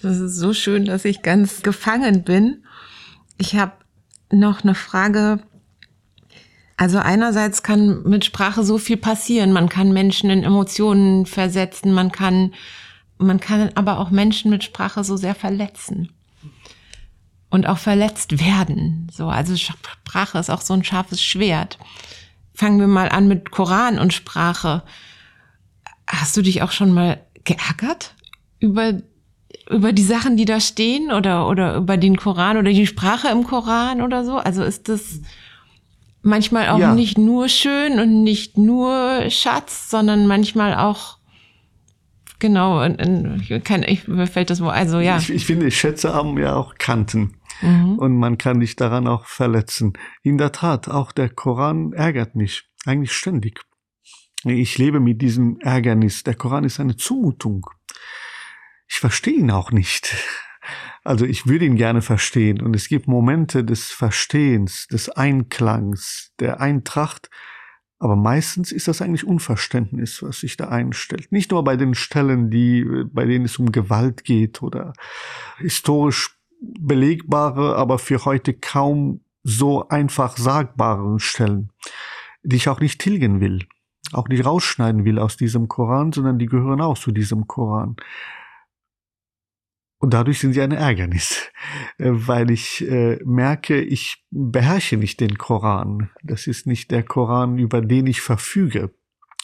[0.02, 2.66] Das ist so schön, dass ich ganz gefangen bin.
[3.38, 3.74] Ich habe
[4.32, 5.44] noch eine Frage.
[6.76, 9.52] Also einerseits kann mit Sprache so viel passieren.
[9.52, 11.92] Man kann Menschen in Emotionen versetzen.
[11.92, 12.52] Man kann,
[13.16, 16.10] man kann aber auch Menschen mit Sprache so sehr verletzen
[17.50, 19.08] und auch verletzt werden.
[19.12, 21.78] So, also Sprache ist auch so ein scharfes Schwert.
[22.54, 24.82] Fangen wir mal an mit Koran und Sprache.
[26.06, 28.14] Hast du dich auch schon mal geärgert
[28.58, 28.94] über
[29.68, 33.44] über die Sachen, die da stehen oder oder über den Koran oder die Sprache im
[33.44, 34.36] Koran oder so?
[34.36, 35.20] Also ist das
[36.22, 36.94] manchmal auch Ja.
[36.94, 41.18] nicht nur schön und nicht nur Schatz, sondern manchmal auch
[42.40, 45.18] genau, in, in, kann, ich, mir fällt das Wort, also ja.
[45.18, 47.34] Ich, ich finde, Schätze haben ja auch Kanten.
[47.62, 47.98] Mhm.
[47.98, 49.92] Und man kann dich daran auch verletzen.
[50.22, 52.64] In der Tat, auch der Koran ärgert mich.
[52.86, 53.60] Eigentlich ständig.
[54.44, 56.22] Ich lebe mit diesem Ärgernis.
[56.22, 57.66] Der Koran ist eine Zumutung.
[58.88, 60.16] Ich verstehe ihn auch nicht.
[61.04, 62.60] Also ich würde ihn gerne verstehen.
[62.60, 67.30] Und es gibt Momente des Verstehens, des Einklangs, der Eintracht.
[67.98, 71.30] Aber meistens ist das eigentlich Unverständnis, was sich da einstellt.
[71.32, 74.94] Nicht nur bei den Stellen, die, bei denen es um Gewalt geht oder
[75.58, 81.72] historisch belegbare, aber für heute kaum so einfach sagbaren Stellen,
[82.42, 83.66] die ich auch nicht tilgen will,
[84.12, 87.96] auch nicht rausschneiden will aus diesem Koran, sondern die gehören auch zu diesem Koran.
[89.98, 91.50] Und dadurch sind sie ein Ärgernis,
[91.98, 96.10] äh, weil ich äh, merke, ich beherrsche nicht den Koran.
[96.22, 98.94] Das ist nicht der Koran, über den ich verfüge,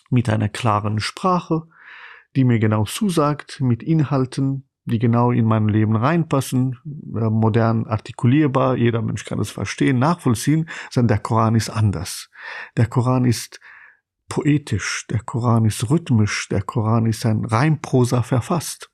[0.08, 1.68] mit einer klaren Sprache,
[2.36, 8.76] die mir genau zusagt, mit Inhalten, die genau in mein Leben reinpassen, äh, modern artikulierbar,
[8.76, 12.30] jeder Mensch kann es verstehen, nachvollziehen, sondern der Koran ist anders.
[12.76, 13.60] Der Koran ist
[14.28, 18.90] poetisch, der Koran ist rhythmisch, der Koran ist ein Reimprosa verfasst.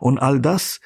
[0.00, 0.80] Und all das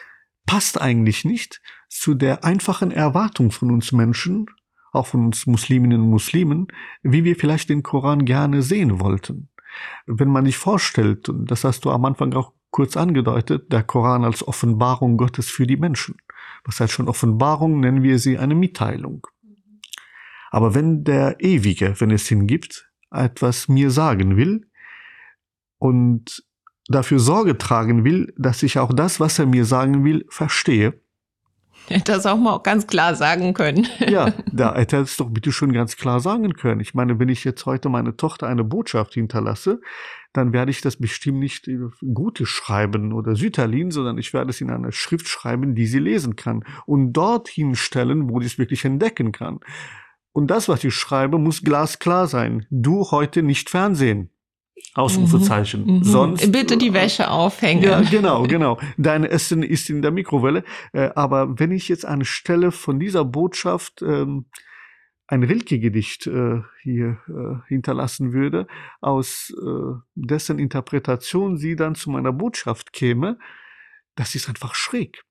[0.46, 4.46] passt eigentlich nicht zu der einfachen Erwartung von uns Menschen,
[4.92, 6.68] auch von uns Musliminnen und Muslimen,
[7.02, 9.48] wie wir vielleicht den Koran gerne sehen wollten.
[10.07, 14.24] Wenn man sich vorstellt, und das hast du am Anfang auch kurz angedeutet, der Koran
[14.24, 16.16] als Offenbarung Gottes für die Menschen.
[16.64, 19.26] Was heißt schon Offenbarung, nennen wir sie eine Mitteilung.
[20.50, 24.66] Aber wenn der Ewige, wenn es ihn gibt, etwas mir sagen will
[25.78, 26.44] und
[26.88, 31.00] dafür Sorge tragen will, dass ich auch das, was er mir sagen will, verstehe,
[32.05, 33.87] das auch mal ganz klar sagen können.
[34.09, 36.81] ja, da hätte er es doch bitte schon ganz klar sagen können.
[36.81, 39.81] Ich meine, wenn ich jetzt heute meine Tochter eine Botschaft hinterlasse,
[40.33, 44.61] dann werde ich das bestimmt nicht in Gute schreiben oder Sütterlin, sondern ich werde es
[44.61, 48.85] in einer Schrift schreiben, die sie lesen kann und dorthin stellen, wo sie es wirklich
[48.85, 49.61] entdecken kann.
[50.33, 52.66] Und das, was ich schreibe, muss glasklar sein.
[52.70, 54.31] Du heute nicht Fernsehen.
[54.95, 55.85] Ausrufezeichen.
[55.85, 56.05] Mhm.
[56.05, 57.83] Sonst Bitte die Wäsche aufhängen.
[57.83, 58.79] ja, genau, genau.
[58.97, 60.64] Dein Essen ist in der Mikrowelle.
[60.93, 64.47] Äh, aber wenn ich jetzt anstelle von dieser Botschaft ähm,
[65.29, 68.67] ein Rilke-Gedicht äh, hier äh, hinterlassen würde,
[69.01, 73.38] aus äh, dessen Interpretation sie dann zu meiner Botschaft käme,
[74.17, 75.23] das ist einfach schräg.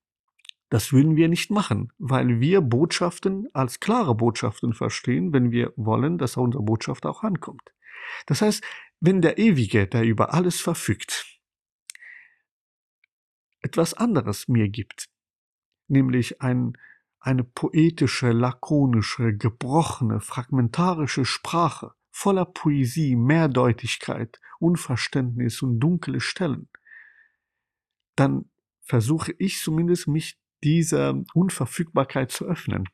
[0.70, 6.18] Das würden wir nicht machen, weil wir Botschaften als klare Botschaften verstehen, wenn wir wollen,
[6.18, 7.72] dass unsere Botschaft auch ankommt.
[8.26, 8.62] Das heißt,
[9.00, 11.38] wenn der Ewige, der über alles verfügt,
[13.60, 15.08] etwas anderes mir gibt,
[15.88, 16.76] nämlich ein,
[17.20, 26.68] eine poetische, lakonische, gebrochene, fragmentarische Sprache, voller Poesie, Mehrdeutigkeit, Unverständnis und dunkle Stellen,
[28.16, 28.50] dann
[28.82, 32.88] versuche ich zumindest, mich dieser Unverfügbarkeit zu öffnen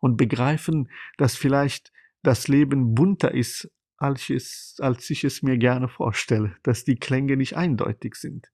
[0.00, 3.68] und begreifen, dass vielleicht das Leben bunter ist,
[4.02, 8.48] als ich, es, als ich es mir gerne vorstelle, dass die Klänge nicht eindeutig sind.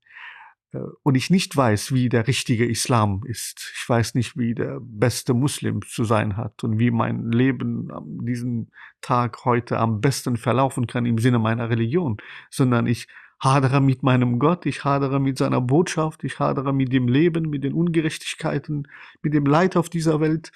[0.72, 3.72] Äh, Und ich nicht weiß, wie der richtige Islam ist.
[3.74, 8.26] Ich weiß nicht, wie der beste Muslim zu sein hat und wie mein Leben an
[8.26, 8.68] diesem
[9.00, 12.18] Tag heute am besten verlaufen kann im Sinne meiner Religion,
[12.50, 13.08] sondern ich
[13.40, 17.62] hadere mit meinem Gott, ich hadere mit seiner Botschaft, ich hadere mit dem Leben, mit
[17.62, 18.88] den Ungerechtigkeiten,
[19.22, 20.50] mit dem Leid auf dieser Welt,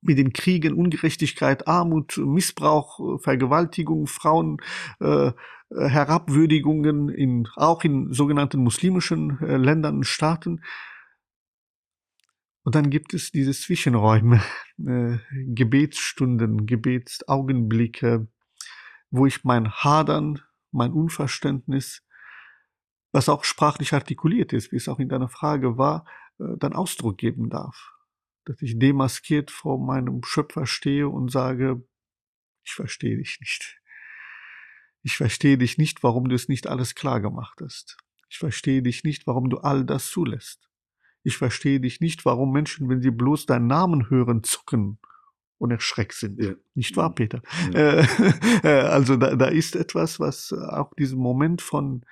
[0.00, 4.58] mit den Kriegen, Ungerechtigkeit, Armut, Missbrauch, Vergewaltigung, Frauen,
[5.00, 5.32] äh,
[5.70, 10.62] Herabwürdigungen in, auch in sogenannten muslimischen äh, Ländern und Staaten.
[12.62, 14.42] Und dann gibt es diese Zwischenräume,
[14.78, 18.28] äh, Gebetsstunden, Gebetsaugenblicke,
[19.10, 22.02] wo ich mein Hadern, mein Unverständnis,
[23.12, 26.06] was auch sprachlich artikuliert ist, wie es auch in deiner Frage war,
[26.38, 27.92] äh, dann Ausdruck geben darf.
[28.48, 31.82] Dass ich demaskiert vor meinem Schöpfer stehe und sage,
[32.64, 33.78] ich verstehe dich nicht.
[35.02, 37.98] Ich verstehe dich nicht, warum du es nicht alles klar gemacht hast.
[38.30, 40.70] Ich verstehe dich nicht, warum du all das zulässt.
[41.24, 44.98] Ich verstehe dich nicht, warum Menschen, wenn sie bloß deinen Namen hören, zucken
[45.58, 46.42] und erschreckt sind.
[46.42, 46.54] Ja.
[46.74, 47.42] Nicht wahr, Peter?
[47.74, 48.00] Ja.
[48.00, 48.06] Äh,
[48.62, 52.02] äh, also da, da ist etwas, was auch diesen Moment von,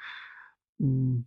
[0.77, 1.25] mh,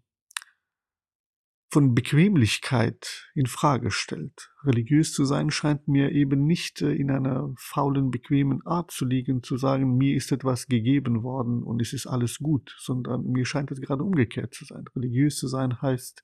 [1.72, 4.52] von Bequemlichkeit in Frage stellt.
[4.64, 9.44] Religiös zu sein scheint mir eben nicht äh, in einer faulen, bequemen Art zu liegen,
[9.44, 13.72] zu sagen, mir ist etwas gegeben worden und es ist alles gut, sondern mir scheint
[13.72, 14.86] es gerade umgekehrt zu sein.
[14.96, 16.24] Religiös zu sein heißt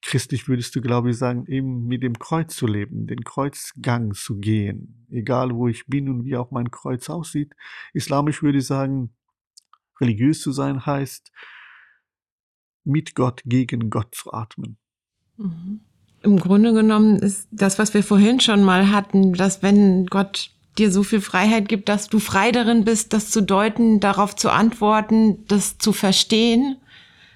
[0.00, 4.38] christlich würdest du, glaube ich, sagen, eben mit dem Kreuz zu leben, den Kreuzgang zu
[4.38, 7.54] gehen, egal wo ich bin und wie auch mein Kreuz aussieht.
[7.92, 9.12] Islamisch würde ich sagen,
[10.00, 11.32] religiös zu sein heißt,
[12.84, 14.76] mit Gott gegen Gott zu atmen.
[15.36, 15.80] Mhm.
[16.22, 20.90] Im Grunde genommen ist das, was wir vorhin schon mal hatten, dass wenn Gott dir
[20.90, 25.44] so viel Freiheit gibt, dass du frei darin bist, das zu deuten, darauf zu antworten,
[25.46, 26.76] das zu verstehen,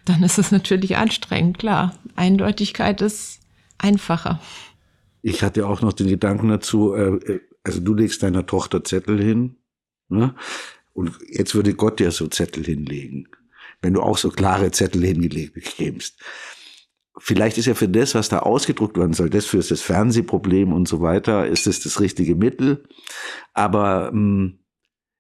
[0.05, 1.97] dann ist es natürlich anstrengend, klar.
[2.17, 3.41] Eindeutigkeit ist
[3.79, 4.41] einfacher.
[5.23, 9.57] Ich hatte auch noch den Gedanken dazu, äh, also du legst deiner Tochter Zettel hin,
[10.09, 10.35] ne?
[10.93, 13.29] und jetzt würde Gott dir so Zettel hinlegen,
[13.83, 16.17] wenn du auch so klare Zettel hingelegt bekämst
[17.19, 20.89] vielleicht ist ja für das, was da ausgedruckt werden soll, das für das Fernsehproblem und
[20.89, 22.85] so weiter, ist es das, das richtige Mittel.
[23.53, 24.59] Aber mh, hm,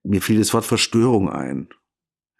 [0.05, 1.68] mir fiel das Wort Verstörung ein.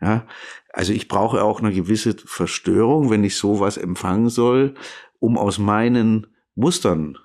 [0.00, 0.26] Ja,
[0.72, 4.74] also ich brauche auch eine gewisse Verstörung, wenn ich sowas empfangen soll,
[5.20, 7.18] um aus meinen Mustern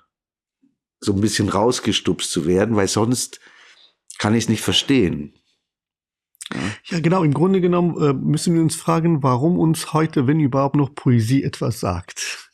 [1.00, 3.40] so ein bisschen rausgestupst zu werden, weil sonst
[4.18, 5.34] kann ich es nicht verstehen.
[6.84, 7.22] Ja, genau.
[7.22, 11.42] Im Grunde genommen äh, müssen wir uns fragen, warum uns heute, wenn überhaupt noch Poesie
[11.42, 12.50] etwas sagt.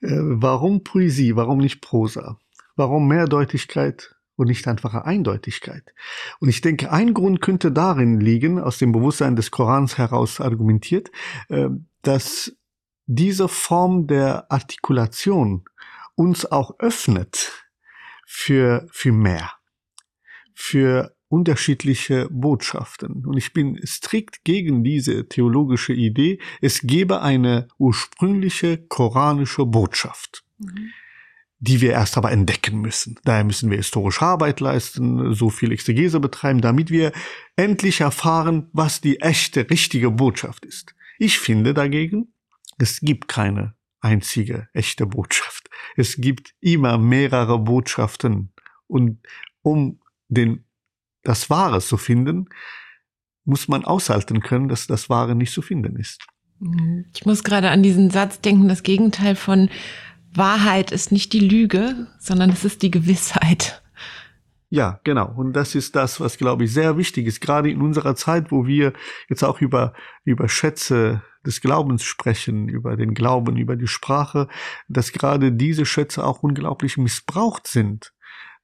[0.00, 1.36] Äh, warum Poesie?
[1.36, 2.38] Warum nicht Prosa?
[2.76, 5.94] Warum Mehrdeutigkeit und nicht einfache Eindeutigkeit?
[6.38, 11.10] Und ich denke, ein Grund könnte darin liegen, aus dem Bewusstsein des Korans heraus argumentiert,
[11.48, 11.68] äh,
[12.02, 12.52] dass
[13.06, 15.64] diese Form der Artikulation
[16.14, 17.66] uns auch öffnet
[18.26, 19.50] für, für mehr,
[20.54, 23.24] für unterschiedliche Botschaften.
[23.24, 30.44] Und ich bin strikt gegen diese theologische Idee, es gebe eine ursprüngliche koranische Botschaft.
[30.58, 30.90] Mhm
[31.62, 33.18] die wir erst aber entdecken müssen.
[33.24, 37.12] Daher müssen wir historische Arbeit leisten, so viel Exegese betreiben, damit wir
[37.54, 40.94] endlich erfahren, was die echte, richtige Botschaft ist.
[41.18, 42.32] Ich finde dagegen,
[42.78, 45.68] es gibt keine einzige echte Botschaft.
[45.96, 48.54] Es gibt immer mehrere Botschaften.
[48.86, 49.18] Und
[49.60, 50.64] um den
[51.22, 52.48] das Wahre zu finden,
[53.44, 56.26] muss man aushalten können, dass das Wahre nicht zu finden ist.
[56.60, 57.06] Mhm.
[57.14, 59.70] Ich muss gerade an diesen Satz denken, das Gegenteil von
[60.32, 63.82] Wahrheit ist nicht die Lüge, sondern es ist die Gewissheit.
[64.72, 65.32] Ja, genau.
[65.34, 68.66] Und das ist das, was, glaube ich, sehr wichtig ist, gerade in unserer Zeit, wo
[68.66, 68.92] wir
[69.28, 74.46] jetzt auch über, über Schätze des Glaubens sprechen, über den Glauben, über die Sprache,
[74.88, 78.12] dass gerade diese Schätze auch unglaublich missbraucht sind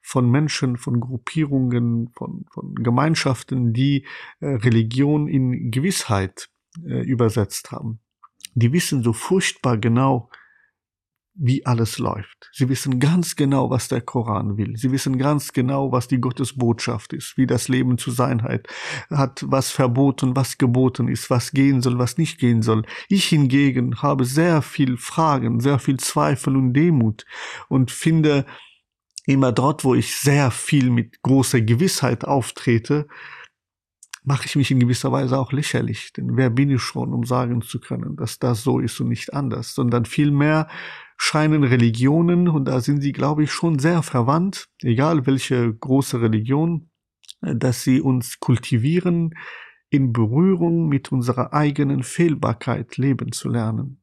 [0.07, 4.07] von Menschen, von Gruppierungen, von, von Gemeinschaften, die
[4.39, 6.49] äh, Religion in Gewissheit
[6.87, 7.99] äh, übersetzt haben.
[8.55, 10.31] Die wissen so furchtbar genau,
[11.35, 12.49] wie alles läuft.
[12.53, 14.77] Sie wissen ganz genau, was der Koran will.
[14.77, 18.69] Sie wissen ganz genau, was die Gottesbotschaft ist, wie das Leben zu sein hat,
[19.11, 22.85] hat, was verboten, was geboten ist, was gehen soll, was nicht gehen soll.
[23.09, 27.27] Ich hingegen habe sehr viel Fragen, sehr viel Zweifel und Demut
[27.69, 28.47] und finde,
[29.27, 33.09] immer dort, wo ich sehr viel mit großer Gewissheit auftrete,
[34.23, 36.13] mache ich mich in gewisser Weise auch lächerlich.
[36.13, 39.35] Denn wer bin ich schon, um sagen zu können, dass das so ist und nicht
[39.35, 39.75] anders?
[39.75, 40.69] Sondern vielmehr
[41.17, 46.91] scheinen Religionen, und da sind sie, glaube ich, schon sehr verwandt, egal welche große Religion,
[47.41, 49.35] dass sie uns kultivieren,
[49.89, 54.03] in Berührung mit unserer eigenen Fehlbarkeit leben zu lernen.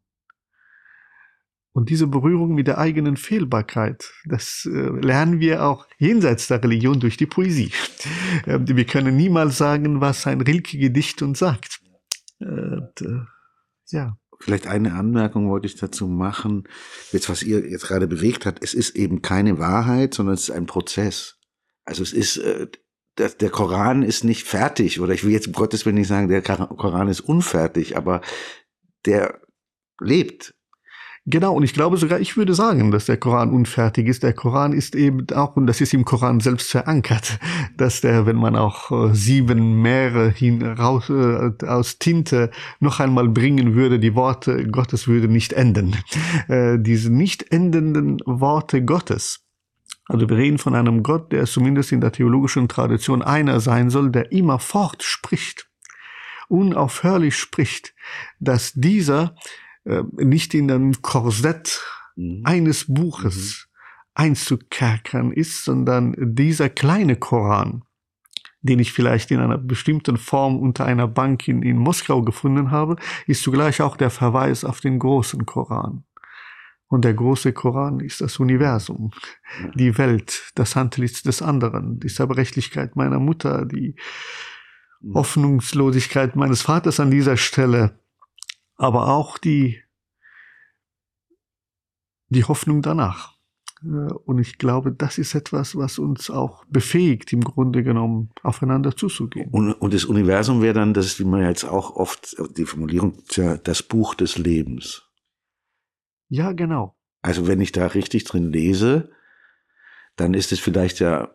[1.74, 7.00] Und diese Berührung mit der eigenen Fehlbarkeit, das äh, lernen wir auch jenseits der Religion
[7.00, 7.72] durch die Poesie.
[8.48, 11.82] Äh, wir können niemals sagen, was ein Rilke-Gedicht uns sagt.
[12.40, 12.82] Äh,
[13.90, 14.18] ja.
[14.40, 16.68] Vielleicht eine Anmerkung wollte ich dazu machen,
[17.12, 18.62] jetzt was ihr jetzt gerade bewegt hat.
[18.62, 21.38] Es ist eben keine Wahrheit, sondern es ist ein Prozess.
[21.86, 22.68] Also es ist, äh,
[23.18, 26.28] der, der Koran ist nicht fertig, oder ich will jetzt um Gottes Willen nicht sagen,
[26.28, 28.22] der Koran ist unfertig, aber
[29.06, 29.40] der
[30.00, 30.56] lebt
[31.26, 34.24] Genau, und ich glaube sogar, ich würde sagen, dass der Koran unfertig ist.
[34.24, 37.40] Der Koran ist eben auch, und das ist im Koran selbst verankert,
[37.78, 43.30] dass der, wenn man auch äh, sieben Meere hin, raus, äh, aus Tinte noch einmal
[43.30, 45.96] bringen würde, die Worte Gottes würde nicht enden.
[46.48, 49.44] Äh, diese nicht endenden Worte Gottes,
[50.08, 54.12] also wir reden von einem Gott, der zumindest in der theologischen Tradition einer sein soll,
[54.12, 55.70] der immerfort spricht,
[56.50, 57.94] unaufhörlich spricht,
[58.40, 59.36] dass dieser
[59.86, 61.82] äh, nicht in einem Korsett
[62.16, 62.42] mhm.
[62.44, 64.12] eines Buches mhm.
[64.16, 67.84] einzukerkern ist, sondern dieser kleine Koran,
[68.62, 72.96] den ich vielleicht in einer bestimmten Form unter einer Bank in, in Moskau gefunden habe,
[73.28, 76.06] ist zugleich auch der Verweis auf den großen Koran.
[76.88, 79.12] Und der große Koran ist das Universum,
[79.74, 83.96] die Welt, das Handlicht des anderen, die Zerbrechlichkeit meiner Mutter, die
[85.02, 85.16] mhm.
[85.16, 88.00] Hoffnungslosigkeit meines Vaters an dieser Stelle,
[88.76, 89.82] aber auch die
[92.30, 93.38] die Hoffnung danach.
[93.84, 98.96] Äh, und ich glaube, das ist etwas, was uns auch befähigt, im Grunde genommen aufeinander
[98.96, 99.50] zuzugehen.
[99.52, 103.18] Und, und das Universum wäre dann, das ist wie man jetzt auch oft, die Formulierung,
[103.64, 105.10] das Buch des Lebens.
[106.30, 106.96] Ja, genau.
[107.22, 109.12] Also wenn ich da richtig drin lese,
[110.16, 111.32] dann ist es vielleicht ja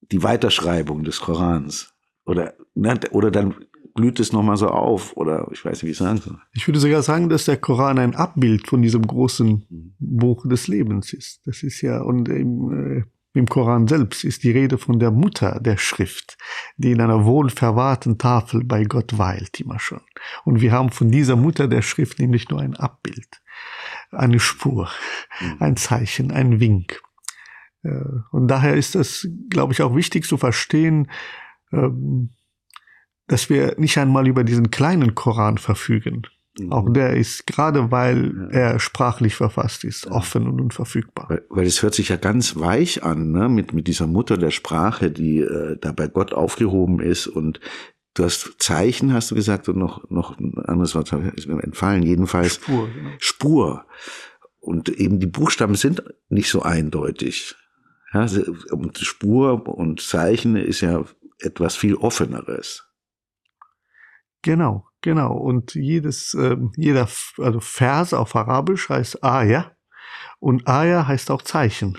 [0.00, 1.94] die Weiterschreibung des Korans.
[2.24, 5.16] Oder, ne, oder dann blüht es nochmal so auf.
[5.16, 6.38] Oder ich weiß nicht, wie ich sagen soll.
[6.52, 9.94] Ich würde sogar sagen, dass der Koran ein Abbild von diesem großen mhm.
[9.98, 11.46] Buch des Lebens ist.
[11.46, 15.58] Das ist ja, und im, äh, im Koran selbst ist die Rede von der Mutter
[15.60, 16.36] der Schrift,
[16.76, 20.02] die in einer wohlverwahrten Tafel bei Gott weilt, immer schon.
[20.44, 23.42] Und wir haben von dieser Mutter der Schrift nämlich nur ein Abbild,
[24.10, 24.90] eine Spur,
[25.40, 25.56] mhm.
[25.60, 27.02] ein Zeichen, ein Wink.
[27.82, 31.10] Äh, und daher ist es, glaube ich, auch wichtig zu verstehen,
[31.72, 32.30] ähm,
[33.32, 36.22] dass wir nicht einmal über diesen kleinen Koran verfügen.
[36.58, 36.70] Mhm.
[36.70, 41.30] Auch der ist, gerade weil er sprachlich verfasst ist, offen und unverfügbar.
[41.30, 43.48] Weil, weil es hört sich ja ganz weich an, ne?
[43.48, 47.60] mit, mit dieser Mutter der Sprache, die äh, da bei Gott aufgehoben ist und
[48.14, 52.02] Du hast Zeichen, hast du gesagt, und noch, noch ein anderes Wort ist mir entfallen.
[52.02, 52.90] Jedenfalls Spur.
[52.92, 53.10] Genau.
[53.18, 53.86] Spur.
[54.60, 57.54] Und eben die Buchstaben sind nicht so eindeutig.
[58.12, 58.26] Ja,
[58.70, 61.06] und Spur und Zeichen ist ja
[61.38, 62.84] etwas viel offeneres.
[64.42, 65.34] Genau, genau.
[65.36, 69.72] Und jedes, äh, jeder, also Vers auf Arabisch heißt Aya
[70.40, 71.96] und Aya heißt auch Zeichen.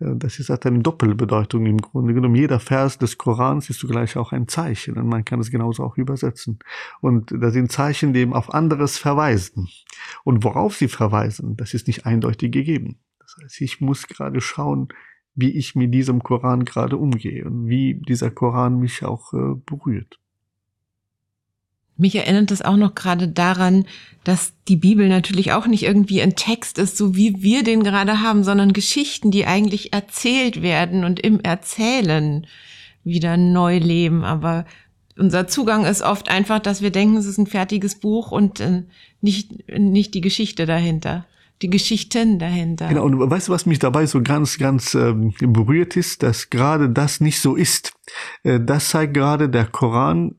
[0.00, 2.34] Das ist halt eine Doppelbedeutung im Grunde genommen.
[2.34, 5.96] Jeder Vers des Korans ist zugleich auch ein Zeichen und man kann es genauso auch
[5.96, 6.58] übersetzen.
[7.00, 9.68] Und da sind Zeichen, die eben auf anderes verweisen.
[10.24, 12.98] Und worauf sie verweisen, das ist nicht eindeutig gegeben.
[13.20, 14.88] Das heißt, ich muss gerade schauen,
[15.34, 20.18] wie ich mit diesem Koran gerade umgehe und wie dieser Koran mich auch äh, berührt.
[21.96, 23.84] Mich erinnert es auch noch gerade daran,
[24.24, 28.20] dass die Bibel natürlich auch nicht irgendwie ein Text ist, so wie wir den gerade
[28.20, 32.46] haben, sondern Geschichten, die eigentlich erzählt werden und im Erzählen
[33.04, 34.24] wieder neu leben.
[34.24, 34.64] Aber
[35.16, 38.82] unser Zugang ist oft einfach, dass wir denken, es ist ein fertiges Buch und äh,
[39.20, 41.26] nicht, nicht die Geschichte dahinter
[41.62, 42.88] die Geschichten dahinter.
[42.88, 46.90] Genau, und weißt du, was mich dabei so ganz, ganz ähm, berührt ist, dass gerade
[46.90, 47.92] das nicht so ist.
[48.42, 50.34] Äh, das zeigt gerade der Koran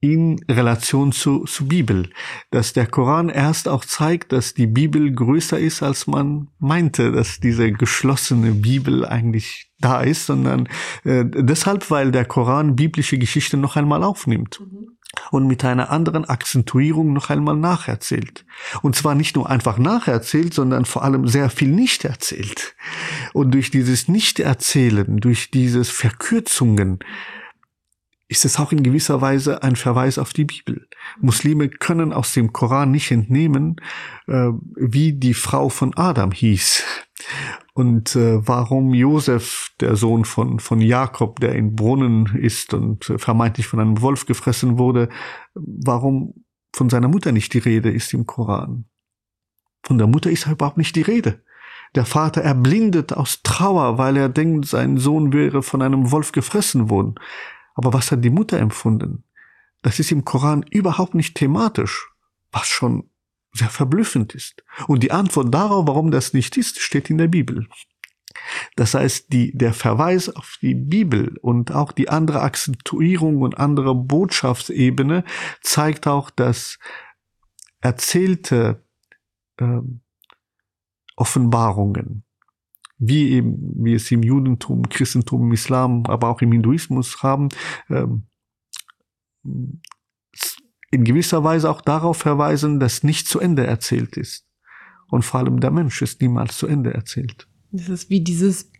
[0.00, 2.10] in Relation zu, zu Bibel.
[2.50, 7.40] Dass der Koran erst auch zeigt, dass die Bibel größer ist, als man meinte, dass
[7.40, 10.68] diese geschlossene Bibel eigentlich da ist, sondern
[11.04, 14.60] äh, deshalb, weil der Koran biblische Geschichte noch einmal aufnimmt.
[14.60, 14.98] Mhm
[15.30, 18.44] und mit einer anderen Akzentuierung noch einmal nacherzählt.
[18.82, 22.76] Und zwar nicht nur einfach nacherzählt, sondern vor allem sehr viel nicht erzählt.
[23.32, 27.00] Und durch dieses Nicht-Erzählen, durch dieses Verkürzungen,
[28.28, 30.86] ist es auch in gewisser Weise ein Verweis auf die Bibel.
[31.20, 33.76] Muslime können aus dem Koran nicht entnehmen,
[34.26, 36.84] äh, wie die Frau von Adam hieß
[37.78, 43.18] und äh, warum Josef, der Sohn von, von Jakob, der in Brunnen ist und äh,
[43.18, 45.08] vermeintlich von einem Wolf gefressen wurde,
[45.54, 48.86] warum von seiner Mutter nicht die Rede ist im Koran.
[49.84, 51.42] Von der Mutter ist überhaupt nicht die Rede.
[51.94, 56.90] Der Vater erblindet aus Trauer, weil er denkt, sein Sohn wäre von einem Wolf gefressen
[56.90, 57.14] worden.
[57.78, 59.22] Aber was hat die Mutter empfunden?
[59.82, 62.08] Das ist im Koran überhaupt nicht thematisch,
[62.50, 63.08] was schon
[63.52, 64.64] sehr verblüffend ist.
[64.88, 67.68] Und die Antwort darauf, warum das nicht ist, steht in der Bibel.
[68.74, 73.94] Das heißt, die, der Verweis auf die Bibel und auch die andere Akzentuierung und andere
[73.94, 75.22] Botschaftsebene
[75.62, 76.80] zeigt auch, dass
[77.80, 78.84] erzählte
[79.58, 79.78] äh,
[81.14, 82.24] Offenbarungen
[82.98, 87.48] wie eben wir es im Judentum, Christentum, im Islam, aber auch im Hinduismus haben,
[87.88, 88.24] ähm,
[90.90, 94.44] in gewisser Weise auch darauf verweisen, dass nicht zu Ende erzählt ist.
[95.10, 97.46] Und vor allem der Mensch ist niemals zu Ende erzählt.
[97.70, 98.70] Das ist wie dieses,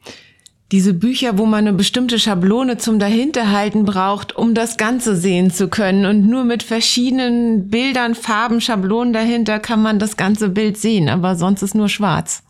[0.73, 5.69] diese Bücher, wo man eine bestimmte Schablone zum Dahinterhalten braucht, um das Ganze sehen zu
[5.69, 6.07] können.
[6.07, 11.37] Und nur mit verschiedenen Bildern, Farben, Schablonen dahinter kann man das ganze Bild sehen, aber
[11.37, 12.43] sonst ist nur schwarz.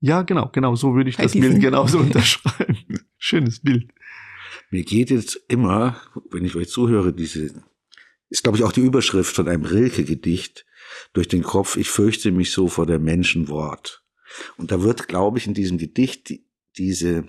[0.00, 3.00] Ja, genau, genau, so würde ich das Bild genauso unterschreiben.
[3.18, 3.92] Schönes Bild.
[4.70, 7.50] Mir geht jetzt immer, wenn ich euch zuhöre, diese,
[8.30, 10.64] ist glaube ich auch die Überschrift von einem Rilke-Gedicht
[11.12, 14.04] durch den Kopf, ich fürchte mich so vor der Menschenwort.
[14.56, 16.46] Und da wird, glaube ich, in diesem Gedicht die,
[16.78, 17.28] diese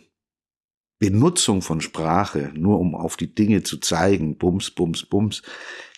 [1.00, 5.42] Benutzung von Sprache, nur um auf die Dinge zu zeigen, bums, bums, bums,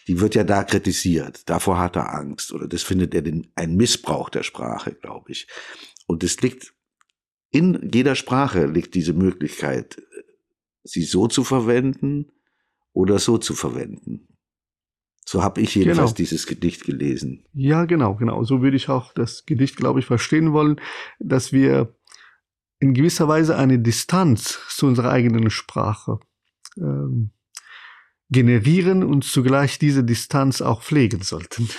[0.07, 1.49] die wird ja da kritisiert.
[1.49, 5.47] Davor hat er Angst oder das findet er den, ein Missbrauch der Sprache, glaube ich.
[6.07, 6.73] Und es liegt
[7.53, 10.01] in jeder Sprache liegt diese Möglichkeit,
[10.83, 12.31] sie so zu verwenden
[12.93, 14.27] oder so zu verwenden.
[15.25, 16.17] So habe ich jedenfalls genau.
[16.17, 17.45] dieses Gedicht gelesen.
[17.53, 18.43] Ja, genau, genau.
[18.43, 20.81] So würde ich auch das Gedicht, glaube ich, verstehen wollen,
[21.19, 21.95] dass wir
[22.79, 26.19] in gewisser Weise eine Distanz zu unserer eigenen Sprache
[26.77, 27.31] ähm,
[28.29, 31.69] generieren und zugleich diese Distanz auch pflegen sollten.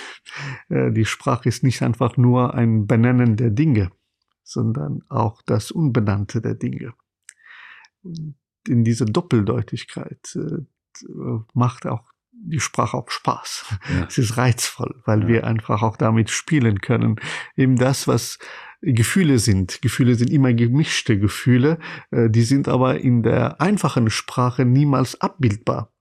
[0.69, 3.91] Äh, die Sprache ist nicht einfach nur ein Benennen der Dinge,
[4.45, 6.93] sondern auch das Unbenannte der Dinge.
[8.03, 8.35] Und
[8.67, 13.65] in dieser Doppeldeutigkeit äh, macht auch die Sprache auch Spaß.
[13.89, 14.05] Ja.
[14.07, 15.27] Es ist reizvoll, weil ja.
[15.27, 17.15] wir einfach auch damit spielen können.
[17.55, 18.39] Eben das, was
[18.81, 19.81] Gefühle sind.
[19.81, 21.79] Gefühle sind immer gemischte Gefühle,
[22.11, 25.94] äh, die sind aber in der einfachen Sprache niemals abbildbar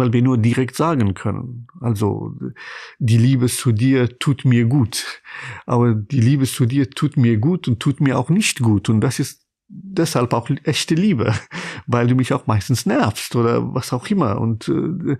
[0.00, 1.66] weil wir nur direkt sagen können.
[1.80, 2.34] Also
[2.98, 5.22] die Liebe zu dir tut mir gut,
[5.66, 8.88] aber die Liebe zu dir tut mir gut und tut mir auch nicht gut.
[8.88, 11.34] Und das ist deshalb auch echte Liebe,
[11.86, 14.40] weil du mich auch meistens nervst oder was auch immer.
[14.40, 15.16] Und äh,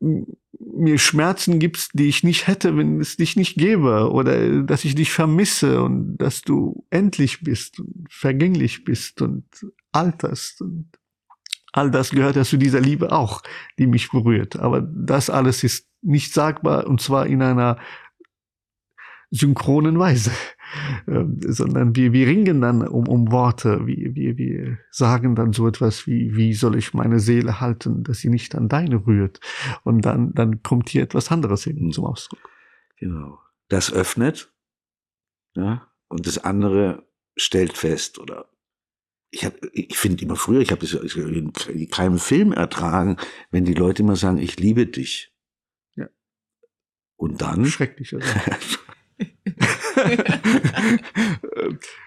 [0.00, 4.96] mir Schmerzen gibst, die ich nicht hätte, wenn es dich nicht gäbe oder dass ich
[4.96, 9.44] dich vermisse und dass du endlich bist und vergänglich bist und
[9.92, 10.90] alterst und
[11.76, 13.42] all das gehört ja zu dieser Liebe auch,
[13.78, 14.56] die mich berührt.
[14.56, 17.78] Aber das alles ist nicht sagbar und zwar in einer
[19.30, 20.30] synchronen Weise,
[21.06, 25.68] ähm, sondern wir, wir ringen dann um, um Worte, wir, wir, wir sagen dann so
[25.68, 29.40] etwas wie, wie soll ich meine Seele halten, dass sie nicht an deine rührt.
[29.84, 32.40] Und dann, dann kommt hier etwas anderes eben zum Ausdruck.
[32.98, 33.38] Genau.
[33.68, 34.50] Das öffnet,
[35.54, 37.06] ja, und das andere
[37.36, 38.46] stellt fest oder
[39.30, 43.16] ich habe, ich finde immer früher, ich habe das in keinem Film ertragen,
[43.50, 45.32] wenn die Leute immer sagen, ich liebe dich.
[45.94, 46.08] Ja.
[47.16, 47.66] Und dann.
[47.66, 48.24] Schrecklich, oder?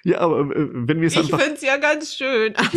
[0.03, 1.39] ja, aber äh, wenn wir es einfach.
[1.39, 2.55] Ich finde es ja ganz schön.
[2.55, 2.70] Aber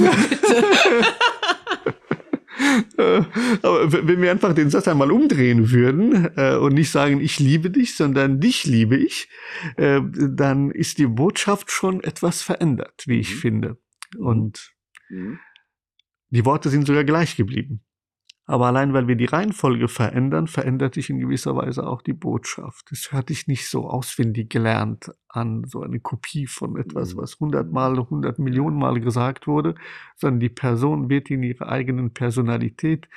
[3.62, 7.70] aber wenn wir einfach den Satz einmal umdrehen würden äh, und nicht sagen, ich liebe
[7.70, 9.28] dich, sondern dich liebe ich,
[9.76, 13.38] äh, dann ist die Botschaft schon etwas verändert, wie ich mhm.
[13.38, 13.76] finde.
[14.16, 14.26] Mhm.
[14.26, 14.74] Und
[15.08, 15.38] mhm.
[16.30, 17.82] die Worte sind sogar gleich geblieben.
[18.44, 22.90] Aber allein weil wir die Reihenfolge verändern, verändert sich in gewisser Weise auch die Botschaft.
[22.90, 27.18] Es hört sich nicht so auswendig gelernt an, so eine Kopie von etwas, mhm.
[27.18, 29.76] was hundertmal, hundert Millionen Mal gesagt wurde,
[30.16, 33.08] sondern die Person wird in ihrer eigenen Personalität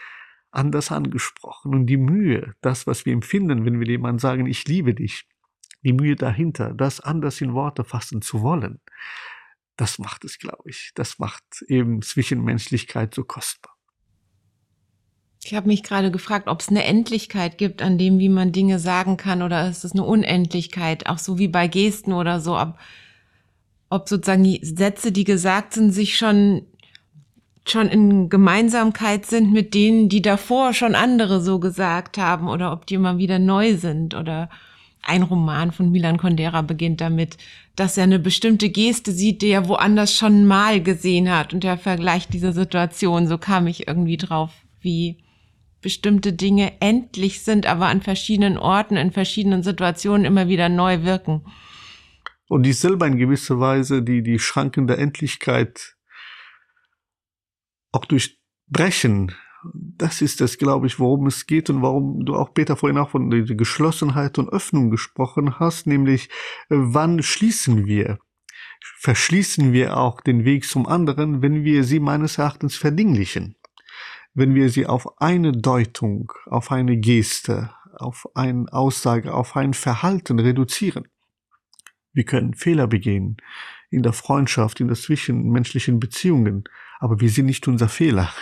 [0.51, 1.73] anders angesprochen.
[1.73, 5.27] Und die Mühe, das, was wir empfinden, wenn wir jemandem sagen, ich liebe dich,
[5.83, 8.79] die Mühe dahinter, das anders in Worte fassen zu wollen,
[9.77, 10.91] das macht es, glaube ich.
[10.95, 13.73] Das macht eben Zwischenmenschlichkeit so kostbar.
[15.43, 18.79] Ich habe mich gerade gefragt, ob es eine Endlichkeit gibt an dem, wie man Dinge
[18.79, 22.79] sagen kann, oder ist es eine Unendlichkeit, auch so wie bei Gesten oder so, ob,
[23.89, 26.65] ob sozusagen die Sätze, die gesagt sind, sich schon
[27.67, 32.85] schon in Gemeinsamkeit sind mit denen, die davor schon andere so gesagt haben, oder ob
[32.85, 34.49] die immer wieder neu sind, oder
[35.05, 37.37] ein Roman von Milan Kundera beginnt damit,
[37.75, 41.77] dass er eine bestimmte Geste sieht, die er woanders schon mal gesehen hat und er
[41.77, 43.27] vergleicht diese Situation.
[43.27, 44.51] So kam ich irgendwie drauf,
[44.81, 45.23] wie
[45.81, 51.45] bestimmte Dinge endlich sind, aber an verschiedenen Orten, in verschiedenen Situationen immer wieder neu wirken.
[52.47, 55.95] Und die selber in gewisser Weise die, die Schranken der Endlichkeit
[57.91, 59.35] auch durchbrechen
[59.73, 63.09] das ist es, glaube ich, worum es geht und warum du auch Peter vorhin auch
[63.09, 66.29] von der Geschlossenheit und Öffnung gesprochen hast, nämlich
[66.69, 68.19] äh, wann schließen wir?
[68.99, 73.55] Verschließen wir auch den Weg zum anderen, wenn wir sie meines Erachtens verdinglichen?
[74.33, 80.39] Wenn wir sie auf eine Deutung, auf eine Geste, auf eine Aussage, auf ein Verhalten
[80.39, 81.07] reduzieren?
[82.13, 83.37] Wir können Fehler begehen
[83.89, 86.63] in der Freundschaft, in der zwischenmenschlichen Beziehungen,
[86.99, 88.33] aber wir sind nicht unser Fehler.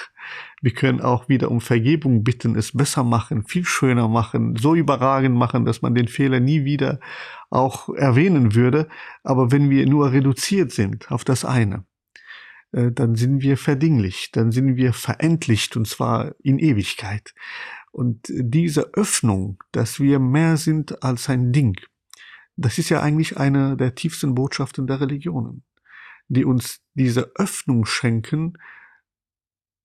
[0.61, 5.35] Wir können auch wieder um Vergebung bitten, es besser machen, viel schöner machen, so überragend
[5.35, 6.99] machen, dass man den Fehler nie wieder
[7.49, 8.87] auch erwähnen würde.
[9.23, 11.85] Aber wenn wir nur reduziert sind auf das eine,
[12.71, 17.33] äh, dann sind wir verdinglich, dann sind wir verendlicht und zwar in Ewigkeit.
[17.91, 21.75] Und diese Öffnung, dass wir mehr sind als ein Ding,
[22.55, 25.63] das ist ja eigentlich eine der tiefsten Botschaften der Religionen,
[26.27, 28.53] die uns diese Öffnung schenken,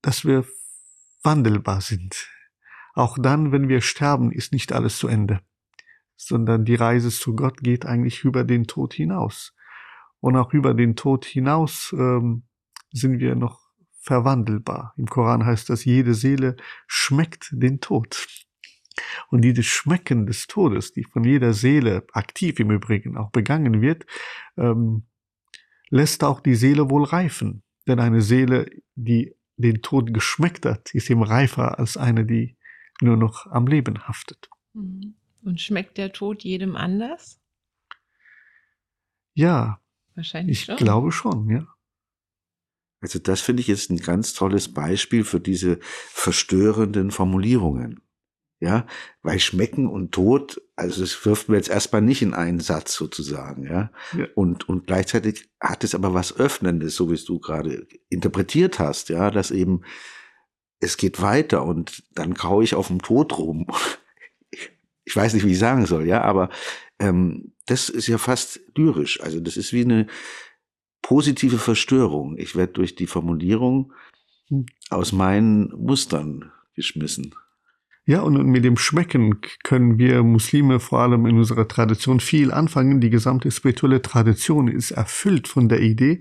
[0.09, 0.47] dass wir
[1.23, 2.31] wandelbar sind.
[2.95, 5.43] Auch dann, wenn wir sterben, ist nicht alles zu Ende,
[6.17, 9.55] sondern die Reise zu Gott geht eigentlich über den Tod hinaus.
[10.21, 12.45] Und auch über den Tod hinaus ähm,
[12.91, 13.61] sind wir noch
[14.01, 14.95] verwandelbar.
[14.97, 16.57] Im Koran heißt das, jede Seele
[16.87, 18.27] schmeckt den Tod.
[19.29, 24.07] Und dieses Schmecken des Todes, die von jeder Seele aktiv im Übrigen auch begangen wird,
[24.57, 25.03] ähm,
[25.91, 27.63] lässt auch die Seele wohl reifen.
[27.87, 32.57] Denn eine Seele, die den Tod geschmeckt hat, ist eben reifer als eine, die
[33.01, 34.49] nur noch am Leben haftet.
[34.73, 35.15] Mhm.
[35.43, 37.41] Und schmeckt der Tod jedem anders?
[39.35, 39.81] Ja,
[40.15, 40.77] Wahrscheinlich ich schon.
[40.77, 41.67] glaube schon, ja.
[43.01, 48.03] Also das finde ich jetzt ein ganz tolles Beispiel für diese verstörenden Formulierungen.
[48.61, 48.87] Ja,
[49.23, 53.65] weil Schmecken und Tod, also es wirft mir jetzt erstmal nicht in einen Satz sozusagen,
[53.65, 53.93] ja.
[54.17, 54.27] Ja.
[54.35, 59.11] Und, und gleichzeitig hat es aber was Öffnendes, so wie es du gerade interpretiert hast,
[59.11, 59.83] ja, dass eben
[60.81, 63.67] es geht weiter und dann kaue ich auf dem Tod rum.
[65.05, 66.51] Ich weiß nicht, wie ich sagen soll, ja, aber
[66.99, 69.23] ähm, das ist ja fast lyrisch.
[69.23, 70.07] Also das ist wie eine
[71.01, 72.37] positive Verstörung.
[72.37, 73.95] Ich werde durch die Formulierung
[74.91, 77.35] aus meinen Mustern geschmissen.
[78.09, 83.03] Ja, und mit dem Schmecken können wir Muslime vor allem in unserer Tradition viel anfangen.
[83.03, 86.21] Die gesamte spirituelle Tradition ist erfüllt von der Idee,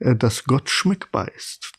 [0.00, 1.70] äh, dass Gott schmeckbar ist.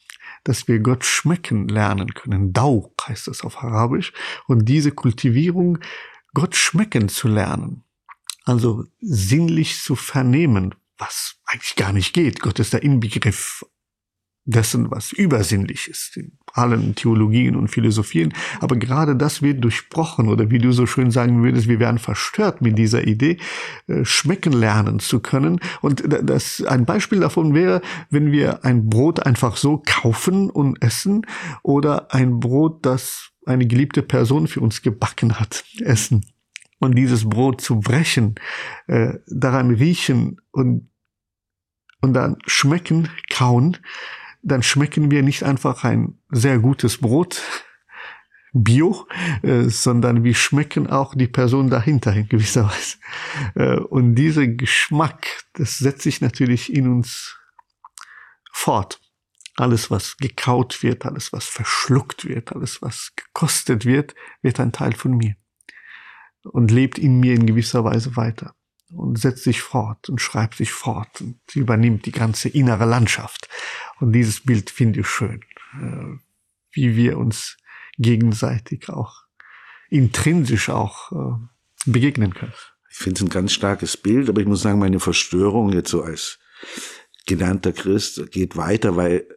[0.45, 2.53] Dass wir Gott schmecken lernen können.
[2.53, 4.13] Dau heißt das auf Arabisch.
[4.47, 5.79] Und diese Kultivierung,
[6.33, 7.83] Gott schmecken zu lernen.
[8.45, 12.39] Also sinnlich zu vernehmen, was eigentlich gar nicht geht.
[12.39, 13.65] Gott ist der Inbegriff
[14.45, 16.17] dessen, was übersinnlich ist,
[16.53, 18.33] allen Theologien und Philosophien.
[18.59, 22.61] Aber gerade das wird durchbrochen oder wie du so schön sagen würdest, wir werden verstört
[22.61, 23.37] mit dieser Idee,
[23.87, 25.59] äh, schmecken lernen zu können.
[25.81, 30.81] Und da- das, ein Beispiel davon wäre, wenn wir ein Brot einfach so kaufen und
[30.81, 31.25] essen
[31.63, 36.25] oder ein Brot, das eine geliebte Person für uns gebacken hat, essen.
[36.79, 38.35] Und dieses Brot zu brechen,
[38.87, 40.89] äh, daran riechen und,
[42.01, 43.77] und dann schmecken, kauen,
[44.41, 47.41] dann schmecken wir nicht einfach ein sehr gutes Brot,
[48.53, 49.07] Bio,
[49.43, 52.97] äh, sondern wir schmecken auch die Person dahinter in gewisser Weise.
[53.55, 57.37] Äh, und dieser Geschmack, das setzt sich natürlich in uns
[58.51, 59.01] fort.
[59.55, 64.93] Alles, was gekaut wird, alles, was verschluckt wird, alles, was gekostet wird, wird ein Teil
[64.93, 65.35] von mir
[66.43, 68.55] und lebt in mir in gewisser Weise weiter
[68.91, 73.47] und setzt sich fort und schreibt sich fort und übernimmt die ganze innere Landschaft.
[73.99, 75.41] Und dieses Bild finde ich schön,
[75.73, 76.17] äh,
[76.71, 77.57] wie wir uns
[77.97, 79.23] gegenseitig auch
[79.89, 82.53] intrinsisch auch äh, begegnen können.
[82.91, 86.01] Ich finde es ein ganz starkes Bild, aber ich muss sagen, meine Verstörung jetzt so
[86.01, 86.39] als
[87.25, 89.27] gelernter Christ geht weiter, weil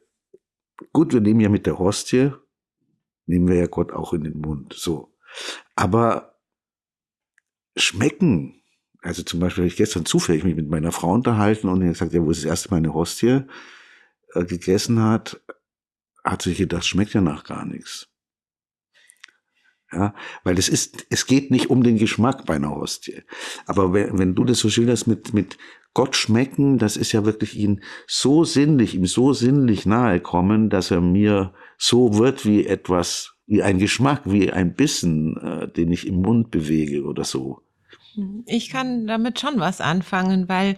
[0.93, 2.33] gut, wir nehmen ja mit der Hostie,
[3.27, 5.15] nehmen wir ja Gott auch in den Mund, so.
[5.77, 6.39] Aber
[7.77, 8.62] schmecken,
[9.03, 12.13] also zum Beispiel habe ich gestern zufällig mich mit meiner Frau unterhalten und hat gesagt,
[12.13, 13.43] ja, wo sie das erste Mal eine Hostie
[14.35, 15.41] äh, gegessen hat,
[16.25, 18.09] hat sich gedacht, schmeckt ja nach gar nichts.
[19.91, 23.23] Ja, weil es ist, es geht nicht um den Geschmack bei einer Hostie.
[23.67, 25.59] Aber wenn, wenn du das so schilderst mit, mit
[25.93, 30.91] Gott schmecken, das ist ja wirklich ihn so sinnlich, ihm so sinnlich nahe kommen, dass
[30.91, 36.07] er mir so wird wie etwas, wie ein Geschmack, wie ein Bissen, äh, den ich
[36.07, 37.63] im Mund bewege oder so.
[38.47, 40.77] Ich kann damit schon was anfangen, weil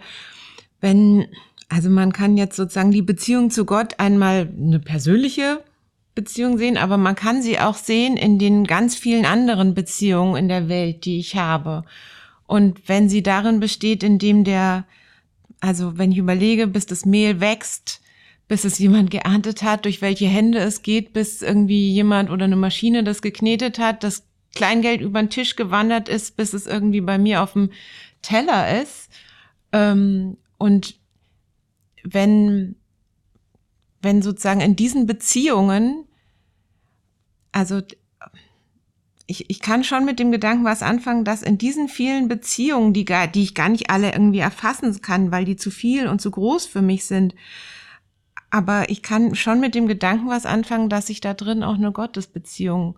[0.81, 1.27] wenn,
[1.69, 5.63] also man kann jetzt sozusagen die Beziehung zu Gott einmal eine persönliche
[6.13, 10.47] Beziehung sehen, aber man kann sie auch sehen in den ganz vielen anderen Beziehungen in
[10.47, 11.83] der Welt, die ich habe.
[12.47, 14.85] Und wenn sie darin besteht, indem der,
[15.59, 18.01] also wenn ich überlege, bis das Mehl wächst,
[18.47, 22.55] bis es jemand geerntet hat, durch welche Hände es geht, bis irgendwie jemand oder eine
[22.55, 24.23] Maschine das geknetet hat, das
[24.55, 27.71] Kleingeld über den Tisch gewandert ist, bis es irgendwie bei mir auf dem
[28.21, 29.09] Teller ist.
[29.71, 30.95] Ähm, und
[32.03, 32.75] wenn,
[34.01, 36.05] wenn sozusagen in diesen Beziehungen,
[37.51, 37.81] also
[39.27, 43.05] ich, ich kann schon mit dem Gedanken was anfangen, dass in diesen vielen Beziehungen, die,
[43.05, 46.31] gar, die ich gar nicht alle irgendwie erfassen kann, weil die zu viel und zu
[46.31, 47.35] groß für mich sind,
[48.51, 51.91] aber ich kann schon mit dem Gedanken was anfangen, dass sich da drin auch eine
[51.91, 52.97] Gottesbeziehung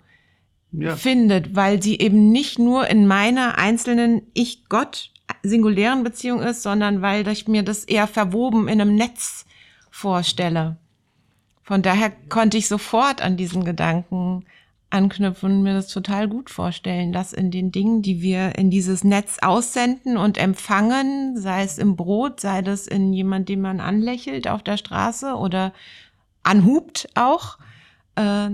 [0.72, 0.96] Ja.
[0.96, 5.12] findet, weil sie eben nicht nur in meiner einzelnen Ich-Gott
[5.44, 9.46] singulären Beziehung ist, sondern weil ich mir das eher verwoben in einem Netz
[9.90, 10.78] vorstelle.
[11.64, 14.46] Von daher konnte ich sofort an diesen Gedanken
[14.90, 19.04] anknüpfen und mir das total gut vorstellen, dass in den Dingen, die wir in dieses
[19.04, 24.48] Netz aussenden und empfangen, sei es im Brot, sei das in jemand, den man anlächelt
[24.48, 25.74] auf der Straße oder
[26.44, 27.58] anhubt auch,
[28.16, 28.50] äh,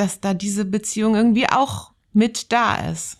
[0.00, 3.18] dass da diese Beziehung irgendwie auch mit da ist.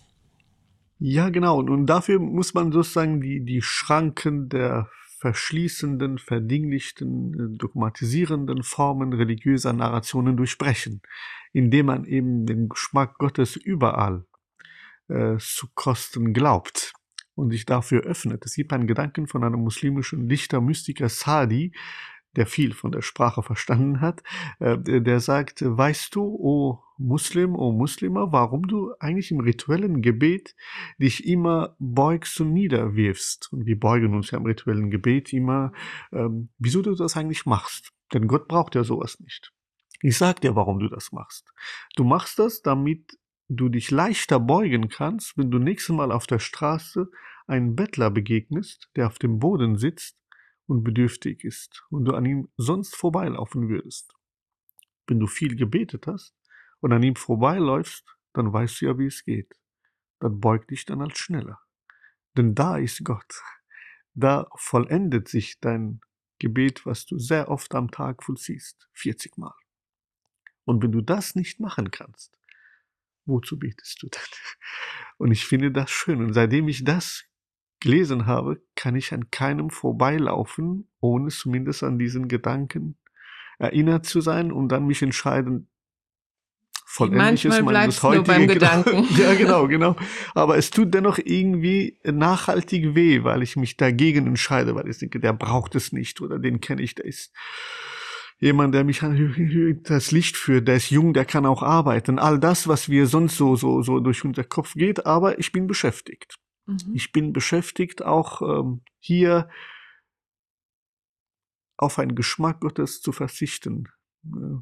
[0.97, 1.59] Ja, genau.
[1.59, 9.73] Und- dafür muss man sozusagen die, die Schranken der verschließenden, verdinglichten, äh, dogmatisierenden Formen religiöser
[9.73, 11.01] Narrationen durchbrechen,
[11.53, 14.25] indem man eben den Geschmack Gottes überall
[15.07, 16.93] äh, zu kosten glaubt
[17.35, 18.43] und sich dafür öffnet.
[18.45, 21.73] Es gibt einen Gedanken von einem muslimischen Dichter, Mystiker Sadi,
[22.35, 24.23] der viel von der Sprache verstanden hat,
[24.59, 30.55] äh, der sagt, weißt du, o Muslim, o Muslima, warum du eigentlich im rituellen Gebet
[30.99, 33.51] dich immer beugst und niederwirfst?
[33.51, 35.73] Und wir beugen uns ja im rituellen Gebet immer,
[36.11, 37.91] ähm, wieso du das eigentlich machst.
[38.13, 39.51] Denn Gott braucht ja sowas nicht.
[40.01, 41.51] Ich sag dir, warum du das machst.
[41.95, 43.17] Du machst das, damit
[43.49, 47.09] du dich leichter beugen kannst, wenn du nächstes Mal auf der Straße
[47.47, 50.20] einen Bettler begegnest, der auf dem Boden sitzt
[50.71, 54.13] und bedürftig ist und du an ihm sonst vorbeilaufen würdest.
[55.05, 56.33] Wenn du viel gebetet hast
[56.79, 59.53] und an ihm vorbeiläufst, dann weißt du ja, wie es geht.
[60.19, 61.59] Dann beug dich dann als schneller.
[62.37, 63.43] Denn da ist Gott.
[64.13, 65.99] Da vollendet sich dein
[66.39, 68.87] Gebet, was du sehr oft am Tag vollziehst.
[68.93, 69.53] 40 Mal.
[70.63, 72.39] Und wenn du das nicht machen kannst,
[73.25, 74.23] wozu betest du dann?
[75.17, 76.23] Und ich finde das schön.
[76.23, 77.25] Und seitdem ich das
[77.81, 82.95] gelesen habe, kann ich an keinem vorbeilaufen, ohne zumindest an diesen Gedanken
[83.59, 85.67] erinnert zu sein und dann mich entscheiden,
[86.85, 88.23] vollendlich ist man bis heute.
[88.23, 89.07] beim Gedanken.
[89.17, 89.95] ja, genau, genau.
[90.33, 95.19] Aber es tut dennoch irgendwie nachhaltig weh, weil ich mich dagegen entscheide, weil ich denke,
[95.19, 97.33] der braucht es nicht oder den kenne ich, der ist
[98.39, 102.19] jemand, der mich an das Licht führt, der ist jung, der kann auch arbeiten.
[102.19, 105.67] All das, was wir sonst so, so, so durch unser Kopf geht, aber ich bin
[105.67, 106.40] beschäftigt.
[106.65, 106.93] Mhm.
[106.93, 109.49] Ich bin beschäftigt, auch ähm, hier
[111.77, 113.87] auf einen Geschmack Gottes zu verzichten,
[114.25, 114.61] äh,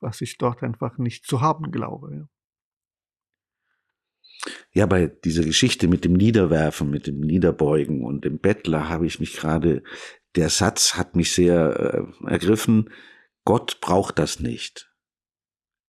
[0.00, 2.14] was ich dort einfach nicht zu haben glaube.
[2.14, 2.28] Ja.
[4.72, 9.20] Ja, bei dieser Geschichte mit dem Niederwerfen, mit dem Niederbeugen und dem Bettler habe ich
[9.20, 9.82] mich gerade,
[10.36, 12.90] der Satz hat mich sehr äh, ergriffen,
[13.44, 14.90] Gott braucht das nicht.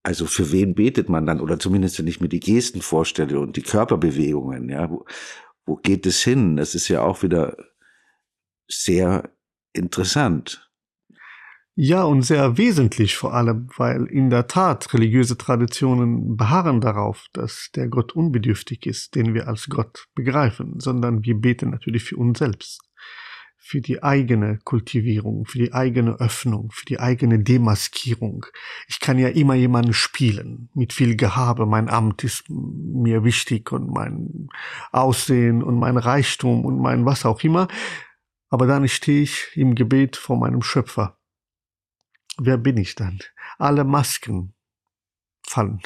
[0.04, 1.42] Also für wen betet man dann?
[1.42, 4.90] Oder zumindest, wenn ich mir die Gesten vorstelle und die Körperbewegungen, ja,
[5.72, 6.58] wo, geht es hin?
[6.58, 7.56] Das ist ja auch wieder
[8.68, 9.30] sehr
[9.74, 10.70] interessant.
[11.76, 17.70] Ja, und sehr wesentlich vor allem, weil in der Tat religiöse Traditionen beharren darauf, dass
[17.74, 22.40] der Gott unbedürftig ist, den wir als Gott begreifen, sondern wir beten natürlich für uns
[22.40, 22.82] selbst
[23.64, 28.48] für die eigene Kultivierung, für die eigene Öffnung, für die eigene Demaskierung.
[28.88, 31.68] Ich kann ja immer jemanden spielen, mit viel Gehabe.
[31.68, 34.50] Mein Amt ist mir wichtig und mein
[34.92, 37.68] Aussehen und mein Reichtum und mein was auch immer.
[38.50, 41.20] Aber dann stehe ich im Gebet vor meinem Schöpfer.
[42.40, 43.20] Wer bin ich dann?
[43.60, 44.56] Alle Masken
[45.48, 45.82] fallen.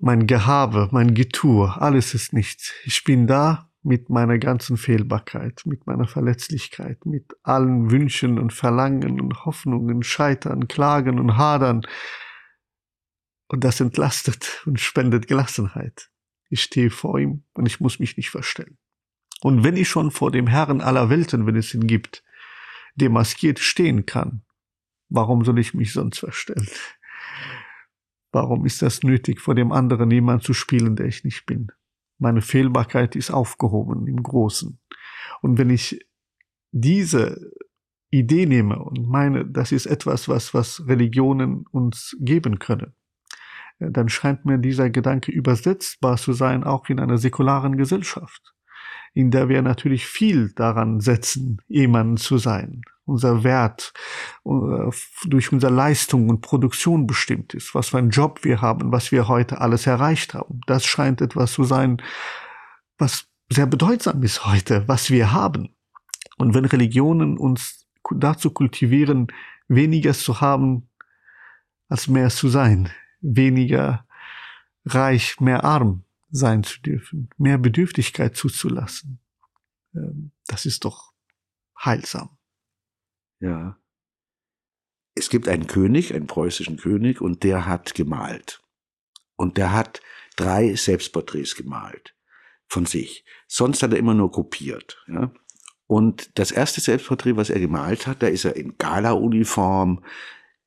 [0.00, 2.74] Mein Gehabe, mein Getue, alles ist nichts.
[2.84, 9.20] Ich bin da mit meiner ganzen Fehlbarkeit, mit meiner Verletzlichkeit, mit allen Wünschen und Verlangen
[9.20, 11.82] und Hoffnungen, Scheitern, Klagen und Hadern.
[13.48, 16.10] Und das entlastet und spendet Gelassenheit.
[16.50, 18.78] Ich stehe vor ihm und ich muss mich nicht verstellen.
[19.40, 22.24] Und wenn ich schon vor dem Herrn aller Welten, wenn es ihn gibt,
[22.96, 24.42] demaskiert stehen kann,
[25.08, 26.68] warum soll ich mich sonst verstellen?
[28.32, 31.72] Warum ist das nötig, vor dem anderen jemand zu spielen, der ich nicht bin?
[32.18, 34.78] Meine Fehlbarkeit ist aufgehoben im Großen.
[35.40, 36.04] Und wenn ich
[36.72, 37.52] diese
[38.10, 42.94] Idee nehme und meine, das ist etwas, was, was Religionen uns geben können,
[43.78, 48.54] äh, dann scheint mir dieser Gedanke übersetzbar zu sein, auch in einer säkularen Gesellschaft,
[49.18, 53.92] in der wir natürlich viel daran setzen, jemand zu sein, unser Wert
[54.44, 54.92] uh,
[55.24, 59.26] durch unsere Leistung und Produktion bestimmt ist, was für einen Job wir haben, was wir
[59.26, 60.60] heute alles erreicht haben.
[60.68, 62.00] Das scheint etwas zu sein,
[62.96, 65.70] was sehr bedeutsam ist heute, was wir haben.
[66.36, 69.26] Und wenn Religionen uns dazu kultivieren,
[69.66, 70.88] weniger zu haben,
[71.88, 72.88] als mehr zu sein,
[73.20, 74.06] weniger
[74.84, 79.20] reich, mehr arm sein zu dürfen, mehr Bedürftigkeit zuzulassen,
[79.94, 81.12] ähm, das ist doch
[81.82, 82.36] heilsam.
[83.40, 83.78] Ja.
[85.14, 88.62] Es gibt einen König, einen preußischen König, und der hat gemalt.
[89.36, 90.00] Und der hat
[90.36, 92.14] drei Selbstporträts gemalt
[92.68, 93.24] von sich.
[93.46, 95.04] Sonst hat er immer nur kopiert.
[95.08, 95.32] Ja?
[95.86, 100.04] Und das erste Selbstporträt, was er gemalt hat, da ist er in Gala-Uniform,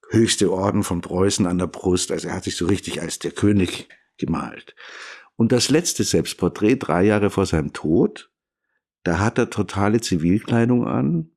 [0.09, 2.12] höchste Orden von Preußen an der Brust.
[2.12, 3.88] Also er hat sich so richtig als der König
[4.18, 4.76] gemalt.
[5.42, 8.30] Und das letzte Selbstporträt, drei Jahre vor seinem Tod,
[9.02, 11.32] da hat er totale Zivilkleidung an,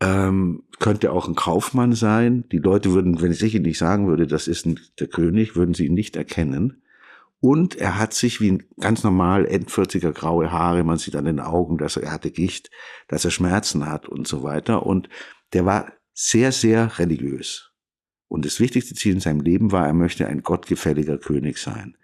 [0.00, 2.48] ähm, könnte auch ein Kaufmann sein.
[2.50, 5.74] Die Leute würden, wenn ich ihn nicht sagen würde, das ist ein, der König, würden
[5.74, 6.82] sie ihn nicht erkennen.
[7.38, 11.38] Und er hat sich wie ein ganz normal Endvierziger graue Haare, man sieht an den
[11.38, 12.68] Augen, dass er, er hatte Gicht,
[13.06, 14.84] dass er Schmerzen hat und so weiter.
[14.84, 15.08] Und
[15.52, 17.70] der war sehr, sehr religiös.
[18.26, 21.94] Und das wichtigste Ziel in seinem Leben war, er möchte ein gottgefälliger König sein.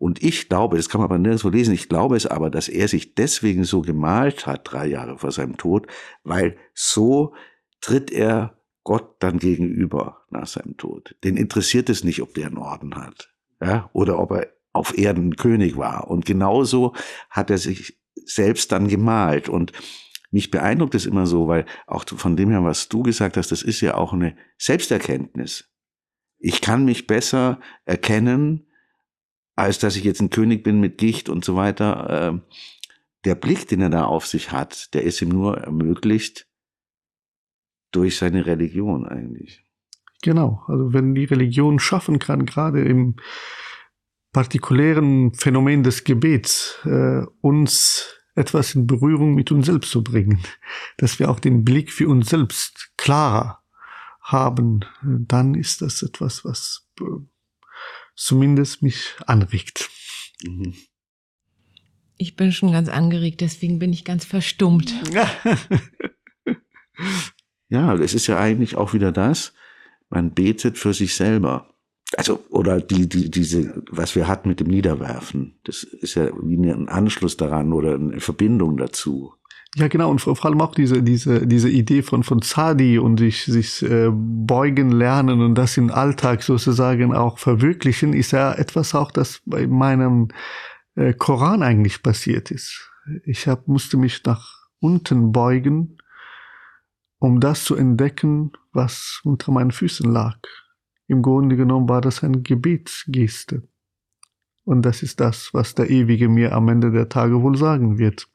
[0.00, 2.88] Und ich glaube, das kann man aber nirgendwo lesen, ich glaube es aber, dass er
[2.88, 5.88] sich deswegen so gemalt hat, drei Jahre vor seinem Tod,
[6.24, 7.34] weil so
[7.82, 11.16] tritt er Gott dann gegenüber nach seinem Tod.
[11.22, 13.30] Den interessiert es nicht, ob der einen Orden hat,
[13.60, 16.08] ja, oder ob er auf Erden König war.
[16.08, 16.94] Und genauso
[17.28, 19.50] hat er sich selbst dann gemalt.
[19.50, 19.72] Und
[20.30, 23.60] mich beeindruckt es immer so, weil auch von dem her, was du gesagt hast, das
[23.60, 25.68] ist ja auch eine Selbsterkenntnis.
[26.38, 28.66] Ich kann mich besser erkennen,
[29.60, 32.06] als dass ich jetzt ein König bin mit Gicht und so weiter.
[32.08, 32.42] Ähm,
[33.24, 36.46] der Blick, den er da auf sich hat, der ist ihm nur ermöglicht
[37.92, 39.64] durch seine Religion eigentlich.
[40.22, 43.16] Genau, also wenn die Religion schaffen kann, gerade im
[44.32, 50.40] partikulären Phänomen des Gebets, äh, uns etwas in Berührung mit uns selbst zu bringen,
[50.96, 53.58] dass wir auch den Blick für uns selbst klarer
[54.22, 57.04] haben, dann ist das etwas, was äh,
[58.20, 59.90] zumindest mich anregt.
[60.44, 60.74] Mhm.
[62.16, 64.92] Ich bin schon ganz angeregt, deswegen bin ich ganz verstummt.
[67.70, 69.54] ja, es ist ja eigentlich auch wieder das,
[70.10, 71.74] man betet für sich selber.
[72.16, 76.56] Also, oder die, die, diese, was wir hatten mit dem Niederwerfen, das ist ja wie
[76.56, 79.32] ein Anschluss daran oder eine Verbindung dazu.
[79.76, 83.44] Ja, genau, und vor allem auch diese, diese, diese Idee von, von Zadi und sich,
[83.44, 89.12] sich äh, beugen lernen und das im Alltag sozusagen auch verwirklichen, ist ja etwas auch,
[89.12, 90.28] das bei meinem
[90.96, 92.90] äh, Koran eigentlich passiert ist.
[93.24, 95.98] Ich hab, musste mich nach unten beugen,
[97.20, 100.38] um das zu entdecken, was unter meinen Füßen lag.
[101.06, 103.62] Im Grunde genommen war das eine Gebetsgeste.
[104.64, 108.29] Und das ist das, was der Ewige mir am Ende der Tage wohl sagen wird.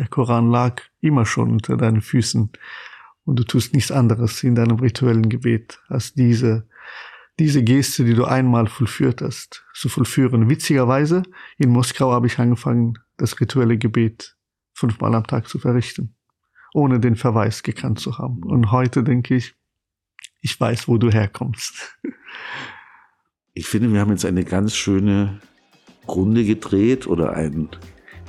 [0.00, 2.48] Der Koran lag immer schon unter deinen Füßen
[3.26, 6.66] und du tust nichts anderes in deinem rituellen Gebet, als diese,
[7.38, 10.48] diese Geste, die du einmal vollführt hast, zu vollführen.
[10.48, 11.22] Witzigerweise,
[11.58, 14.38] in Moskau habe ich angefangen, das rituelle Gebet
[14.72, 16.14] fünfmal am Tag zu verrichten,
[16.72, 18.42] ohne den Verweis gekannt zu haben.
[18.42, 19.54] Und heute denke ich,
[20.40, 21.98] ich weiß, wo du herkommst.
[23.52, 25.42] Ich finde, wir haben jetzt eine ganz schöne
[26.08, 27.68] Runde gedreht oder ein,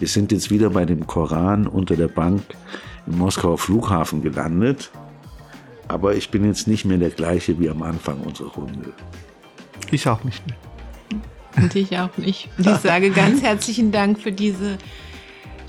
[0.01, 2.41] wir sind jetzt wieder bei dem Koran unter der Bank
[3.05, 4.89] im Moskauer Flughafen gelandet.
[5.87, 8.93] Aber ich bin jetzt nicht mehr der gleiche wie am Anfang unserer Runde.
[9.91, 10.57] Ich auch nicht mehr.
[11.55, 12.49] Und ich auch nicht.
[12.57, 14.79] Und ich sage ganz herzlichen Dank für diese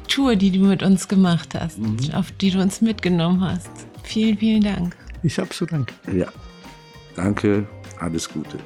[0.09, 1.99] Tour, die du mit uns gemacht hast, mhm.
[2.15, 3.71] auf die du uns mitgenommen hast.
[4.03, 4.97] Vielen, vielen Dank.
[5.23, 5.95] Ich habe zu danken.
[6.17, 6.29] Ja.
[7.17, 7.67] Danke,
[8.01, 8.57] alles Gute.